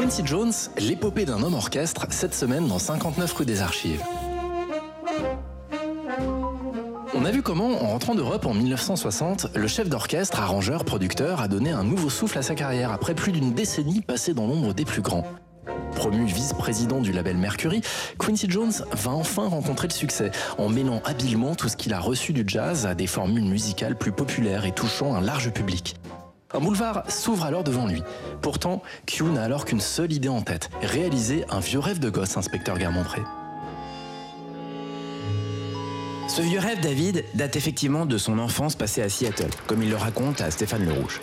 [0.00, 4.00] Quincy Jones, l'épopée d'un homme orchestre, cette semaine dans 59 rue des Archives.
[7.14, 11.48] On a vu comment, en rentrant d'Europe en 1960, le chef d'orchestre, arrangeur, producteur a
[11.48, 14.84] donné un nouveau souffle à sa carrière après plus d'une décennie passée dans l'ombre des
[14.84, 15.26] plus grands.
[15.96, 17.80] Promu vice-président du label Mercury,
[18.20, 22.32] Quincy Jones va enfin rencontrer le succès en mêlant habilement tout ce qu'il a reçu
[22.32, 25.96] du jazz à des formules musicales plus populaires et touchant un large public.
[26.54, 28.02] Un boulevard s'ouvre alors devant lui.
[28.40, 32.38] Pourtant, Q n'a alors qu'une seule idée en tête, réaliser un vieux rêve de gosse,
[32.38, 33.20] inspecteur Guermont-Pré.
[36.26, 39.96] Ce vieux rêve, David, date effectivement de son enfance passée à Seattle, comme il le
[39.96, 41.20] raconte à Stéphane Le Rouge.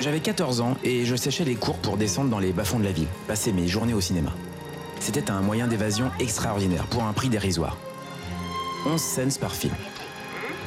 [0.00, 2.92] J'avais 14 ans et je séchais les cours pour descendre dans les bas-fonds de la
[2.92, 4.32] ville, passer mes journées au cinéma.
[4.98, 7.76] C'était un moyen d'évasion extraordinaire pour un prix dérisoire.
[8.86, 9.74] 11 cents par film.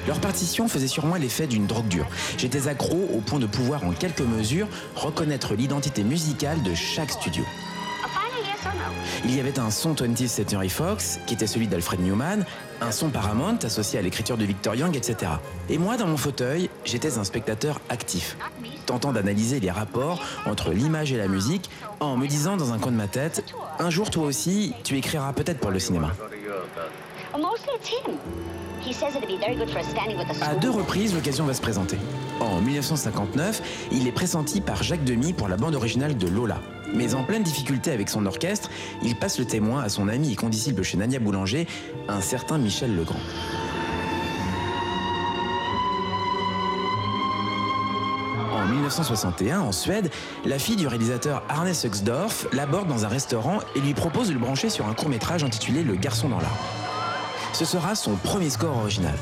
[0.08, 2.08] Leur partition faisait sur moi l'effet d'une drogue dure.
[2.38, 7.44] J'étais accro au point de pouvoir en quelques mesures reconnaître l'identité musicale de chaque studio.
[9.26, 12.46] Il y avait un son 20th Century Fox, qui était celui d'Alfred Newman,
[12.82, 15.32] un son Paramount associé à l'écriture de Victor Young, etc.
[15.70, 18.36] Et moi, dans mon fauteuil, j'étais un spectateur actif,
[18.86, 21.70] tentant d'analyser les rapports entre l'image et la musique,
[22.02, 23.46] en me disant dans un coin de ma tête,
[23.80, 26.12] un jour toi aussi, tu écriras peut-être pour le cinéma.
[30.42, 31.98] À deux reprises, l'occasion va se présenter.
[32.40, 36.60] En 1959, il est pressenti par Jacques Demy pour la bande originale de Lola.
[36.94, 38.70] Mais en pleine difficulté avec son orchestre,
[39.02, 41.66] il passe le témoin à son ami et condisciple chez Nania Boulanger,
[42.10, 43.20] un certain Michel Legrand.
[48.54, 50.12] En 1961, en Suède,
[50.46, 54.40] la fille du réalisateur Arne Suxdorf l'aborde dans un restaurant et lui propose de le
[54.40, 56.83] brancher sur un court-métrage intitulé Le garçon dans l'arbre.
[57.54, 59.16] Ce sera son premier score original.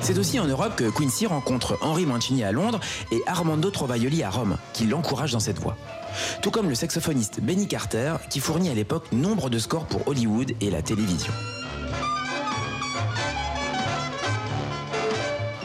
[0.00, 2.78] C'est aussi en Europe que Quincy rencontre Henri Mancini à Londres
[3.10, 5.76] et Armando Trovaioli à Rome, qui l'encouragent dans cette voie.
[6.40, 10.52] Tout comme le saxophoniste Benny Carter, qui fournit à l'époque nombre de scores pour Hollywood
[10.60, 11.32] et la télévision.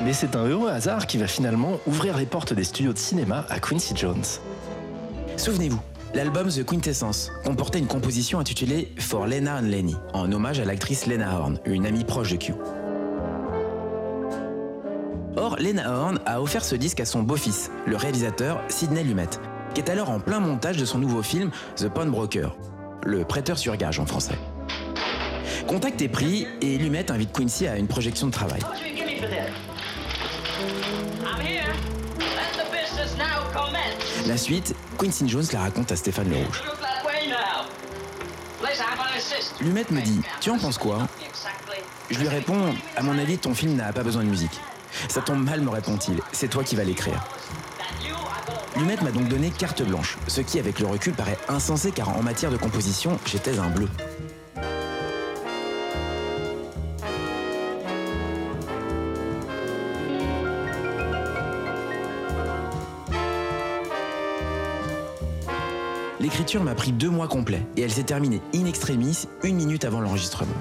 [0.03, 3.45] Mais c'est un heureux hasard qui va finalement ouvrir les portes des studios de cinéma
[3.49, 4.25] à Quincy Jones.
[5.37, 5.79] Souvenez-vous,
[6.13, 11.07] l'album The Quintessence comportait une composition intitulée For Lena and Lenny, en hommage à l'actrice
[11.07, 12.53] Lena Horne, une amie proche de Q.
[15.35, 19.29] Or, Lena Horne a offert ce disque à son beau-fils, le réalisateur Sidney Lumet,
[19.73, 22.55] qui est alors en plein montage de son nouveau film The Pawnbroker,
[23.03, 24.37] le prêteur sur gage en français.
[25.67, 28.61] Contact est pris et Lumet invite Quincy à une projection de travail.
[34.27, 36.63] La suite, Quincy Jones la raconte à Stéphane Le Rouge.
[39.59, 41.07] Lumet me dit Tu en penses quoi?
[42.09, 44.59] Je lui réponds À mon avis, ton film n'a pas besoin de musique.
[45.09, 46.21] Ça tombe mal, me répond-il.
[46.31, 47.21] C'est toi qui vas l'écrire.
[48.77, 52.21] Lumet m'a donc donné carte blanche, ce qui, avec le recul, paraît insensé car en
[52.21, 53.89] matière de composition, j'étais un bleu.
[66.23, 69.99] L'écriture m'a pris deux mois complets et elle s'est terminée in extremis une minute avant
[69.99, 70.53] l'enregistrement.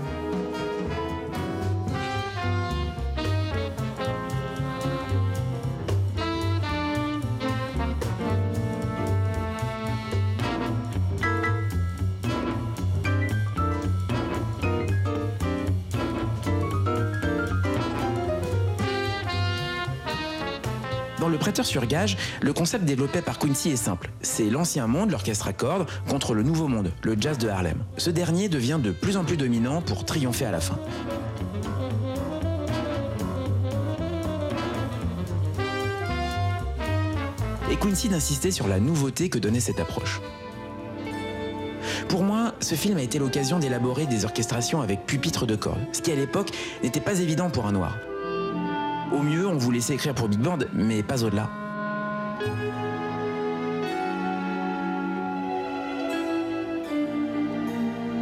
[21.60, 24.10] Sur gage, le concept développé par Quincy est simple.
[24.22, 27.84] C'est l'ancien monde, l'orchestre à cordes, contre le nouveau monde, le jazz de Harlem.
[27.98, 30.78] Ce dernier devient de plus en plus dominant pour triompher à la fin.
[37.70, 40.20] Et Quincy d'insister sur la nouveauté que donnait cette approche.
[42.08, 46.00] Pour moi, ce film a été l'occasion d'élaborer des orchestrations avec pupitre de cordes, ce
[46.00, 46.50] qui à l'époque
[46.82, 47.96] n'était pas évident pour un noir.
[49.12, 51.50] Au mieux, on vous laissait écrire pour Big Band, mais pas au-delà.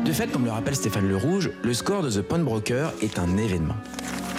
[0.04, 3.36] De fait, comme le rappelle Stéphane Le Rouge, le score de The Pawnbroker est un
[3.36, 3.76] événement.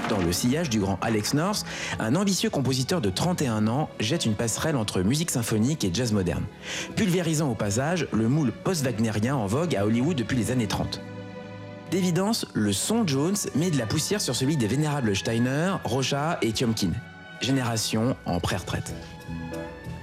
[0.09, 1.65] Dans le sillage du grand Alex North,
[1.97, 6.43] un ambitieux compositeur de 31 ans jette une passerelle entre musique symphonique et jazz moderne,
[6.97, 10.99] pulvérisant au passage le moule post-wagnérien en vogue à Hollywood depuis les années 30.
[11.91, 16.53] D'évidence, le son Jones met de la poussière sur celui des vénérables Steiner, Rocha et
[16.53, 16.91] Tiomkin,
[17.41, 18.93] génération en pré-retraite.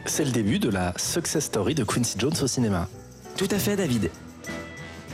[0.05, 2.89] C'est le début de la success story de Quincy Jones au cinéma.
[3.39, 4.11] Tout à fait, David.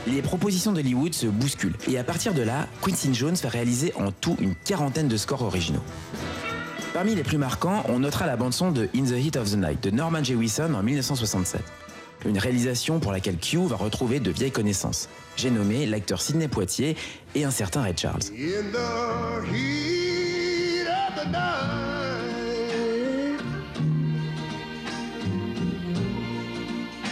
[0.05, 4.11] Les propositions d'Hollywood se bousculent et à partir de là, Quincy Jones va réaliser en
[4.11, 5.83] tout une quarantaine de scores originaux.
[6.93, 9.81] Parmi les plus marquants, on notera la bande-son de In the Heat of the Night
[9.81, 11.61] de Norman Jewison en 1967.
[12.25, 15.09] Une réalisation pour laquelle Q va retrouver de vieilles connaissances.
[15.35, 16.97] J'ai nommé l'acteur Sidney Poitier
[17.35, 18.23] et un certain Ray Charles.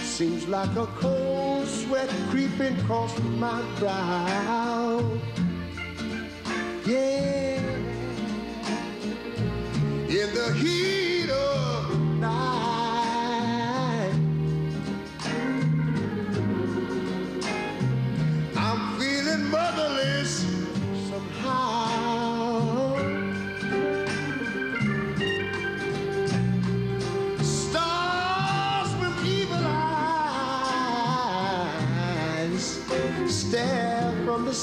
[0.03, 5.01] Seems like a cold sweat creeping across my brow.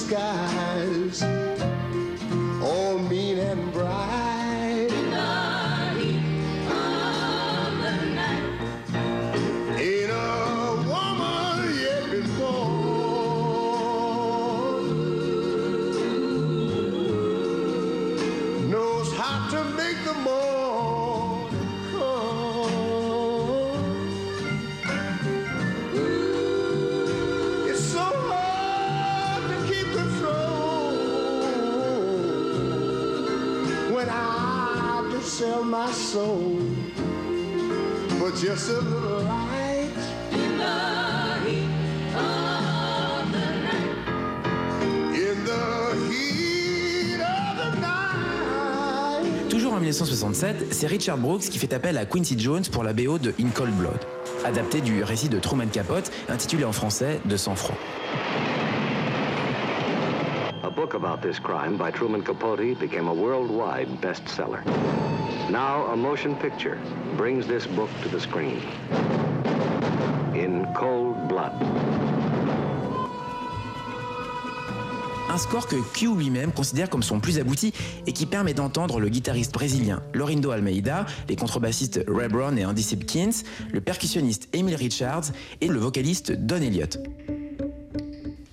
[0.01, 1.40] Skies,
[49.49, 53.19] Toujours en 1967, c'est Richard Brooks qui fait appel à Quincy Jones pour la BO
[53.19, 53.99] de In Cold Blood,
[54.45, 57.75] adapté du récit de Truman Capote, intitulé en français De sang-froid.
[57.75, 58.70] A
[60.81, 64.65] book about this crime by Truman Capote became a worldwide bestseller.
[65.51, 66.79] Now, a motion picture
[67.19, 68.63] brings this book to the screen.
[70.35, 71.53] In cold blood.
[75.29, 77.75] Un score que Q lui-même considère comme son plus abouti
[78.07, 82.83] et qui permet d'entendre le guitariste brésilien Lorindo Almeida, les contrebassistes Ray Brown et Andy
[82.83, 85.25] Simpkins, le percussionniste Emil Richards
[85.61, 86.99] et le vocaliste Don Elliott.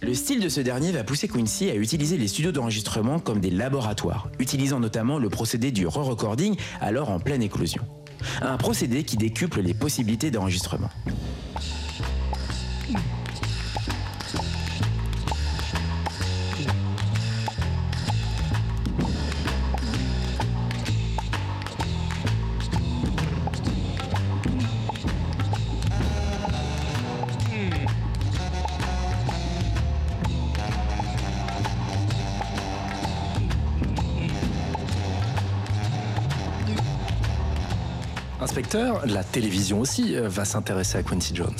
[0.08, 3.50] Le style de ce dernier va pousser Quincy à utiliser les studios d'enregistrement comme des
[3.50, 7.84] laboratoires, utilisant notamment le procédé du re-recording alors en pleine éclosion.
[8.42, 10.90] Un procédé qui décuple les possibilités d'enregistrement.
[39.06, 41.56] La télévision aussi euh, va s'intéresser à Quincy Jones.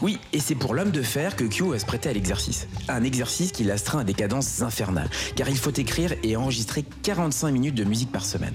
[0.00, 2.66] Oui, et c'est pour l'homme de fer que Q va se prêter à l'exercice.
[2.88, 7.50] Un exercice qui l'astreint à des cadences infernales, car il faut écrire et enregistrer 45
[7.50, 8.54] minutes de musique par semaine.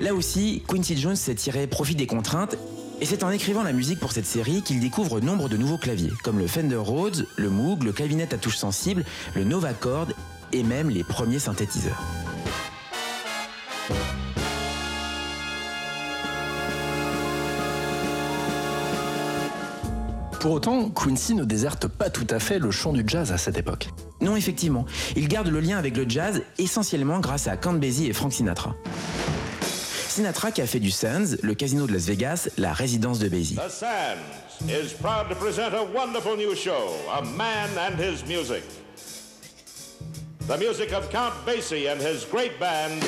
[0.00, 2.56] Là aussi, Quincy Jones s'est tiré profit des contraintes,
[3.00, 6.12] et c'est en écrivant la musique pour cette série qu'il découvre nombre de nouveaux claviers,
[6.22, 10.08] comme le Fender Rhodes, le Moog, le clavinet à touche sensible, le Nova Chord,
[10.52, 12.02] et même les premiers synthétiseurs.
[20.42, 23.58] Pour autant, Quincy ne déserte pas tout à fait le chant du jazz à cette
[23.58, 23.90] époque.
[24.20, 28.12] Non, effectivement, il garde le lien avec le jazz essentiellement grâce à Count Basie et
[28.12, 28.74] Frank Sinatra.
[30.08, 33.54] Sinatra qui a fait du Sands, le casino de Las Vegas, la résidence de Basie.
[33.54, 38.64] The Sands is proud to present a wonderful new show, A Man and His Music.
[40.48, 43.00] The music of Count Basie and his great band.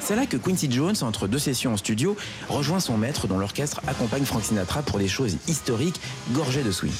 [0.00, 2.16] C'est là que Quincy Jones, entre deux sessions en studio,
[2.48, 6.00] rejoint son maître dont l'orchestre accompagne Frank Sinatra pour des choses historiques
[6.32, 6.92] gorgées de swing.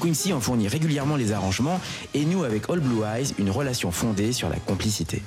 [0.00, 1.80] Quincy en fournit régulièrement les arrangements
[2.14, 5.22] et noue avec All Blue Eyes une relation fondée sur la complicité.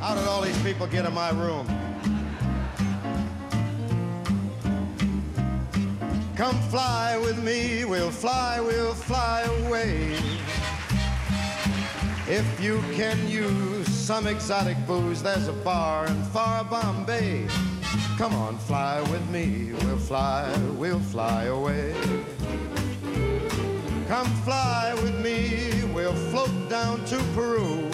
[0.00, 1.66] How all these people get in my room?
[6.36, 10.18] Come fly with me, we'll fly, we'll fly away.
[12.26, 17.46] If you can use some exotic booze, there's a bar in far Bombay.
[18.18, 21.94] Come on, fly with me, we'll fly, we'll fly away.
[24.08, 27.88] Come fly with me, we'll float down to Peru.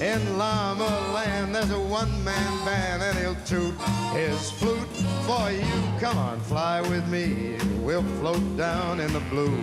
[0.00, 3.78] In Llama Land, there's a one-man band, and he'll toot
[4.14, 4.88] his flute
[5.26, 6.00] for you.
[6.00, 7.58] Come on, fly with me.
[7.80, 9.62] We'll float down in the blue.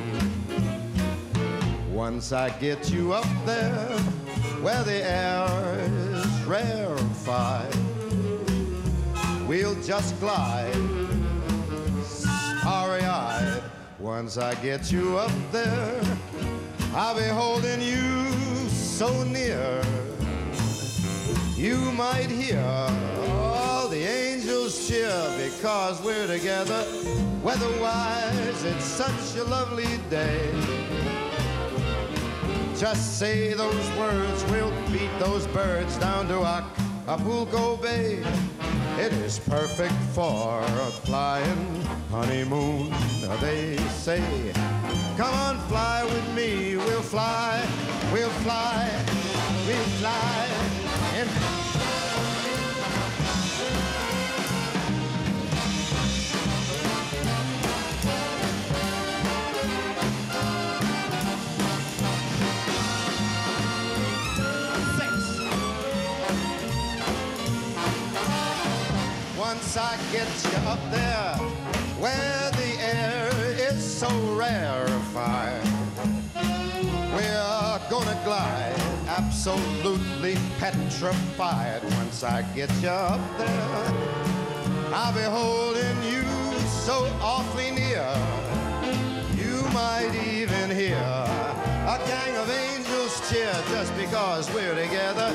[1.92, 3.98] Once I get you up there,
[4.62, 5.48] where the air
[5.80, 7.76] is rarefied,
[9.48, 10.72] we'll just glide,
[12.06, 13.64] starry-eyed.
[13.98, 16.00] Once I get you up there,
[16.94, 18.30] I'll be holding you
[18.70, 19.82] so near.
[21.58, 25.10] You might hear all the angels cheer
[25.44, 26.86] because we're together.
[27.42, 30.52] Weatherwise, it's such a lovely day.
[32.78, 38.24] Just say those words, we'll beat those birds down to Acapulco Bay.
[39.00, 41.82] It is perfect for a flying
[42.12, 42.94] honeymoon,
[43.42, 44.22] they say.
[45.18, 47.66] Come on, fly with me, we'll fly,
[48.14, 48.92] we'll fly,
[49.66, 50.57] we'll fly.
[51.20, 51.28] And
[69.40, 69.76] Once.
[69.76, 71.36] I get you up there
[72.00, 73.30] where the air
[73.72, 75.64] is so rarefied,
[77.14, 78.77] we're gonna glide
[79.48, 81.82] absolutely petrified.
[81.96, 83.88] Once I get you up there,
[84.94, 86.24] I'll be holding you
[86.68, 88.06] so awfully near.
[89.38, 95.32] You might even hear a gang of angels cheer just because we're together.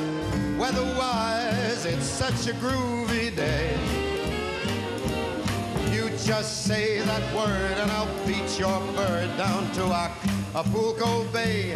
[0.59, 3.79] Weatherwise, it's such a groovy day.
[5.91, 9.87] You just say that word and I'll beat your bird down to
[10.55, 11.75] Acapulco Bay.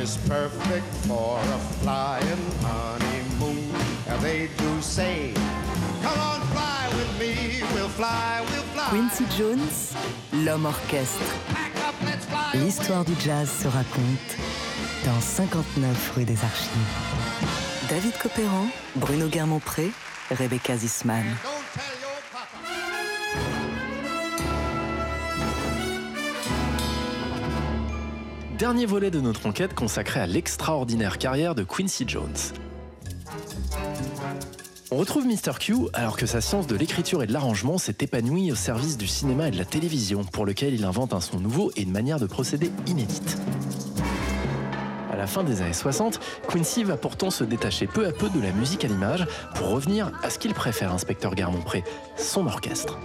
[0.00, 3.68] It's perfect for a flying honeymoon.
[4.08, 5.32] And they do say,
[6.00, 8.86] come on, fly with me, we'll fly, we'll fly.
[8.90, 9.92] Quincy Jones,
[10.32, 11.34] l'homme orchestre.
[12.54, 14.36] L'histoire du jazz se raconte
[15.04, 17.88] dans 59 rue des Archives.
[17.88, 19.90] David Copéran, Bruno Guermont-Pré,
[20.30, 21.24] Rebecca Zisman.
[28.58, 32.36] Dernier volet de notre enquête consacré à l'extraordinaire carrière de Quincy Jones.
[34.92, 35.58] On retrouve Mr.
[35.58, 39.08] Q alors que sa science de l'écriture et de l'arrangement s'est épanouie au service du
[39.08, 42.20] cinéma et de la télévision, pour lequel il invente un son nouveau et une manière
[42.20, 43.38] de procéder inédite.
[45.10, 48.40] À la fin des années 60, Quincy va pourtant se détacher peu à peu de
[48.40, 49.26] la musique à l'image
[49.56, 51.82] pour revenir à ce qu'il préfère, inspecteur Garmont-Pré,
[52.16, 53.00] son orchestre.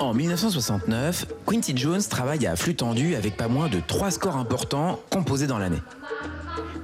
[0.00, 4.98] En 1969, Quincy Jones travaille à flux tendu avec pas moins de trois scores importants
[5.10, 5.82] composés dans l'année.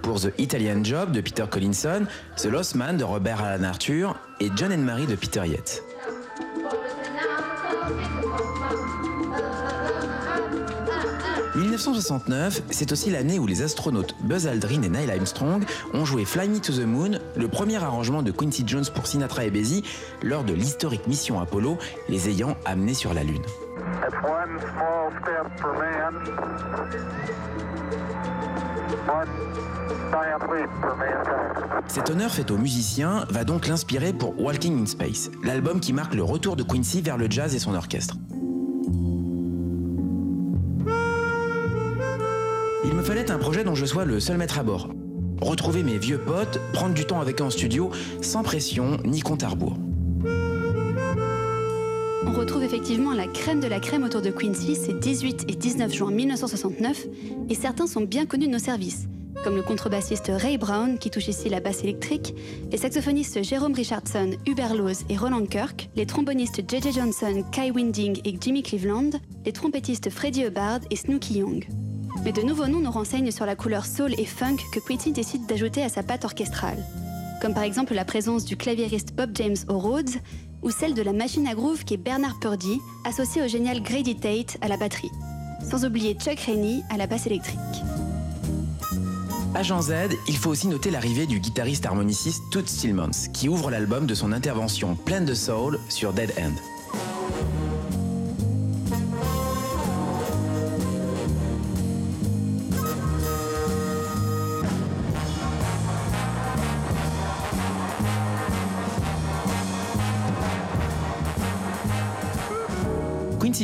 [0.03, 2.05] Pour The Italian Job de Peter Collinson,
[2.37, 5.83] The Lost Man de Robert Alan Arthur et John and Mary de Peter Yates.
[11.57, 16.49] «1969, c'est aussi l'année où les astronautes Buzz Aldrin et Neil Armstrong ont joué Fly
[16.49, 19.83] Me to the Moon, le premier arrangement de Quincy Jones pour Sinatra et Basie
[20.23, 21.79] lors de l'historique mission Apollo,
[22.09, 23.43] les ayant amenés sur la Lune.
[31.87, 36.15] Cet honneur fait aux musiciens va donc l'inspirer pour Walking in Space, l'album qui marque
[36.15, 38.17] le retour de Quincy vers le jazz et son orchestre.
[43.07, 44.89] Fallait un projet dont je sois le seul maître à bord.
[45.41, 49.45] Retrouver mes vieux potes, prendre du temps avec eux en studio, sans pression ni compte
[49.45, 49.77] à rebours.
[52.27, 55.95] On retrouve effectivement la crème de la crème autour de Quincy ces 18 et 19
[55.95, 57.07] juin 1969,
[57.49, 59.07] et certains sont bien connus de nos services,
[59.45, 62.35] comme le contrebassiste Ray Brown, qui touche ici la basse électrique,
[62.73, 66.91] les saxophonistes Jérôme Richardson, Hubert Laws et Roland Kirk, les trombonistes J.J.
[66.91, 69.11] Johnson, Kai Winding et Jimmy Cleveland,
[69.45, 71.65] les trompettistes Freddie Hubbard et Snooky Young.
[72.27, 75.47] Mais de nouveaux noms nous renseignent sur la couleur soul et funk que Quincy décide
[75.47, 76.85] d'ajouter à sa patte orchestrale,
[77.41, 80.11] comme par exemple la présence du claviériste Bob James au Rhodes
[80.61, 84.17] ou celle de la machine à groove qui est Bernard Purdy, associé au génial Grady
[84.17, 85.13] Tate à la batterie.
[85.71, 87.61] Sans oublier Chuck Rainey à la basse électrique.
[89.55, 89.93] Agent Z,
[90.27, 94.33] il faut aussi noter l'arrivée du guitariste harmoniciste Toots Stillmans, qui ouvre l'album de son
[94.33, 96.76] intervention pleine de soul sur Dead End.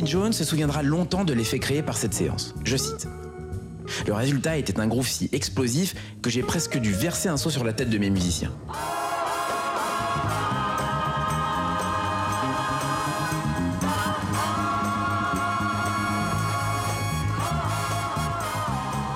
[0.05, 2.55] Jones se souviendra longtemps de l'effet créé par cette séance.
[2.64, 3.09] Je cite.
[4.07, 7.64] Le résultat était un groove si explosif que j'ai presque dû verser un saut sur
[7.64, 8.53] la tête de mes musiciens.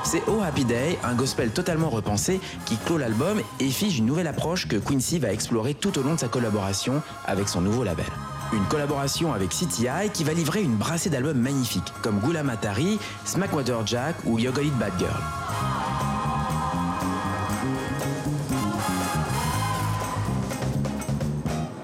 [0.04, 4.28] C'est Oh Happy Day, un gospel totalement repensé qui clôt l'album et fige une nouvelle
[4.28, 8.06] approche que Quincy va explorer tout au long de sa collaboration avec son nouveau label.
[8.52, 13.84] Une collaboration avec CTI qui va livrer une brassée d'albums magnifiques comme Gula Matari, Smackwater
[13.86, 15.10] Jack ou Yogolit Bad Girl.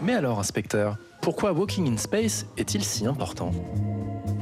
[0.03, 3.53] Mais alors, inspecteur, pourquoi Walking in Space est-il si important?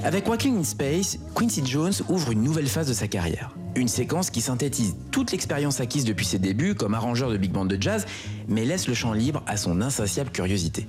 [0.03, 3.55] Avec Walking in Space, Quincy Jones ouvre une nouvelle phase de sa carrière.
[3.77, 7.67] Une séquence qui synthétise toute l'expérience acquise depuis ses débuts comme arrangeur de big band
[7.67, 8.07] de jazz,
[8.49, 10.87] mais laisse le champ libre à son insatiable curiosité.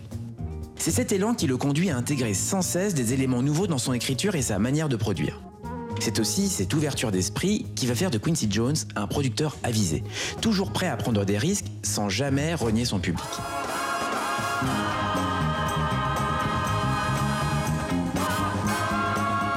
[0.84, 3.94] C'est cet élan qui le conduit à intégrer sans cesse des éléments nouveaux dans son
[3.94, 5.40] écriture et sa manière de produire.
[6.00, 10.04] C'est aussi cette ouverture d'esprit qui va faire de Quincy Jones un producteur avisé,
[10.42, 13.24] toujours prêt à prendre des risques sans jamais renier son public.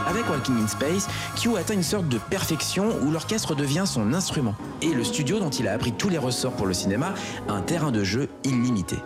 [0.06, 1.08] Avec Walking in Space,
[1.40, 5.48] Q atteint une sorte de perfection où l'orchestre devient son instrument et le studio dont
[5.48, 7.14] il a appris tous les ressorts pour le cinéma,
[7.48, 8.96] un terrain de jeu illimité.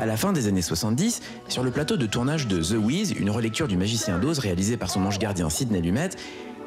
[0.00, 3.28] À la fin des années 70, sur le plateau de tournage de The Wiz, une
[3.28, 6.08] relecture du Magicien d'Oz réalisée par son ange gardien Sidney Lumet,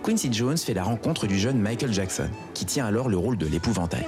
[0.04, 3.48] Quincy Jones fait la rencontre du jeune Michael Jackson, qui tient alors le rôle de
[3.48, 4.06] l'épouvantail.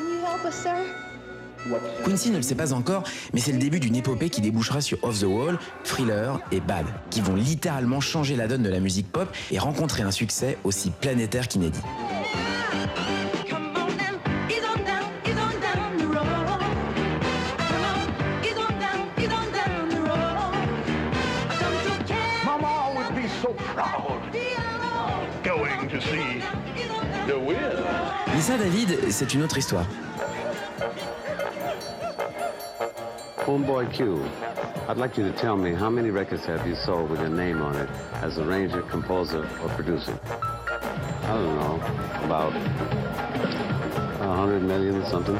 [2.06, 3.04] Quincy ne le sait pas encore,
[3.34, 6.86] mais c'est le début d'une épopée qui débouchera sur Off the Wall, Thriller et Bad,
[7.10, 10.92] qui vont littéralement changer la donne de la musique pop et rencontrer un succès aussi
[10.92, 11.82] planétaire qu'inédit.
[28.46, 29.86] Ça, David, c'est une autre histoire.
[33.48, 34.20] Homeboy Q,
[34.88, 37.60] I'd like you to tell me how many records have you sold with your name
[37.60, 37.90] on it
[38.22, 40.14] as arranger, composer, or producer?
[41.24, 41.80] I don't know,
[42.24, 42.54] about
[44.22, 45.40] a hundred million, something.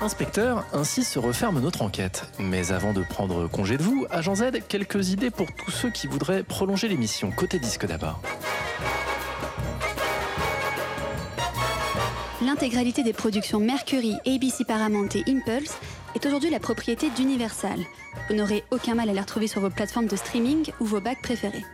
[0.00, 2.28] Inspecteur, ainsi se referme notre enquête.
[2.38, 6.06] Mais avant de prendre congé de vous, Agent Z, quelques idées pour tous ceux qui
[6.06, 7.32] voudraient prolonger l'émission.
[7.32, 8.20] Côté disque d'abord.
[12.44, 15.78] L'intégralité des productions Mercury, ABC Paramount et Impulse
[16.14, 17.80] est aujourd'hui la propriété d'Universal.
[18.28, 21.22] Vous n'aurez aucun mal à les retrouver sur vos plateformes de streaming ou vos bacs
[21.22, 21.64] préférés.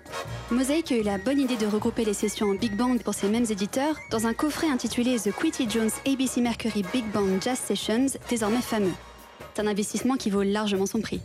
[0.53, 3.29] Mosaic a eu la bonne idée de regrouper les sessions en big band pour ces
[3.29, 8.07] mêmes éditeurs dans un coffret intitulé The Quincy Jones ABC Mercury Big Band Jazz Sessions,
[8.29, 8.95] désormais fameux.
[9.55, 11.21] C'est un investissement qui vaut largement son prix.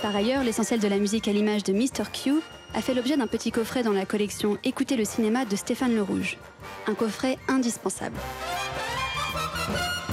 [0.00, 2.04] Par ailleurs, l'essentiel de la musique à l'image de Mr.
[2.10, 2.40] Q
[2.74, 6.02] a fait l'objet d'un petit coffret dans la collection Écoutez le cinéma de Stéphane Le
[6.02, 6.38] Rouge.
[6.86, 8.16] Un coffret indispensable.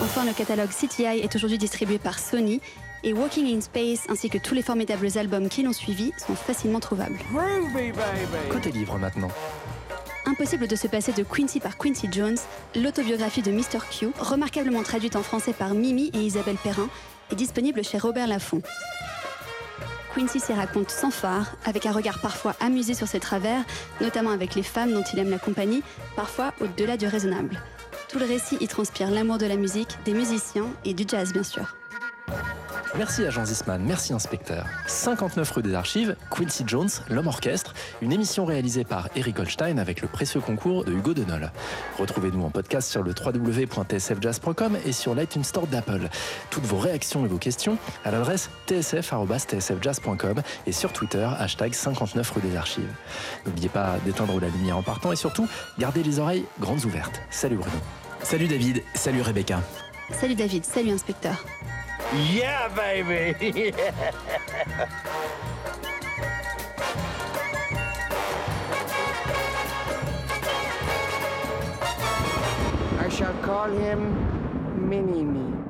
[0.01, 2.61] Enfin, le catalogue CTI est aujourd'hui distribué par Sony
[3.03, 6.79] et Walking in Space ainsi que tous les formidables albums qui l'ont suivi sont facilement
[6.79, 7.19] trouvables.
[8.51, 9.29] Côté livre maintenant?
[10.25, 12.37] Impossible de se passer de Quincy par Quincy Jones,
[12.75, 13.79] l'autobiographie de Mr.
[13.89, 16.89] Q, remarquablement traduite en français par Mimi et Isabelle Perrin,
[17.31, 18.61] est disponible chez Robert Laffont.
[20.17, 23.63] Quincy s'y raconte sans phare, avec un regard parfois amusé sur ses travers,
[24.01, 25.83] notamment avec les femmes dont il aime la compagnie,
[26.15, 27.61] parfois au-delà du raisonnable.
[28.09, 31.43] Tout le récit y transpire l'amour de la musique, des musiciens et du jazz bien
[31.43, 31.75] sûr.
[32.95, 34.65] Merci agent Zisman, merci inspecteur.
[34.87, 40.01] 59 rue des Archives, Quincy Jones, l'homme orchestre, une émission réalisée par Eric Holstein avec
[40.01, 41.51] le précieux concours de Hugo Denol.
[41.99, 46.09] Retrouvez-nous en podcast sur le www.tsfjazz.com et sur l'iTunes Store d'Apple.
[46.49, 52.41] Toutes vos réactions et vos questions à l'adresse tsf.tsfjazz.com et sur Twitter, hashtag 59 rue
[52.41, 52.93] des Archives.
[53.45, 57.21] N'oubliez pas d'éteindre la lumière en partant et surtout, gardez les oreilles grandes ouvertes.
[57.29, 57.77] Salut Bruno.
[58.23, 59.61] Salut David, salut Rebecca.
[60.11, 61.43] Salut David, salut inspecteur.
[62.13, 63.73] Yeah, baby!
[72.97, 75.66] I shall call him Mini Me.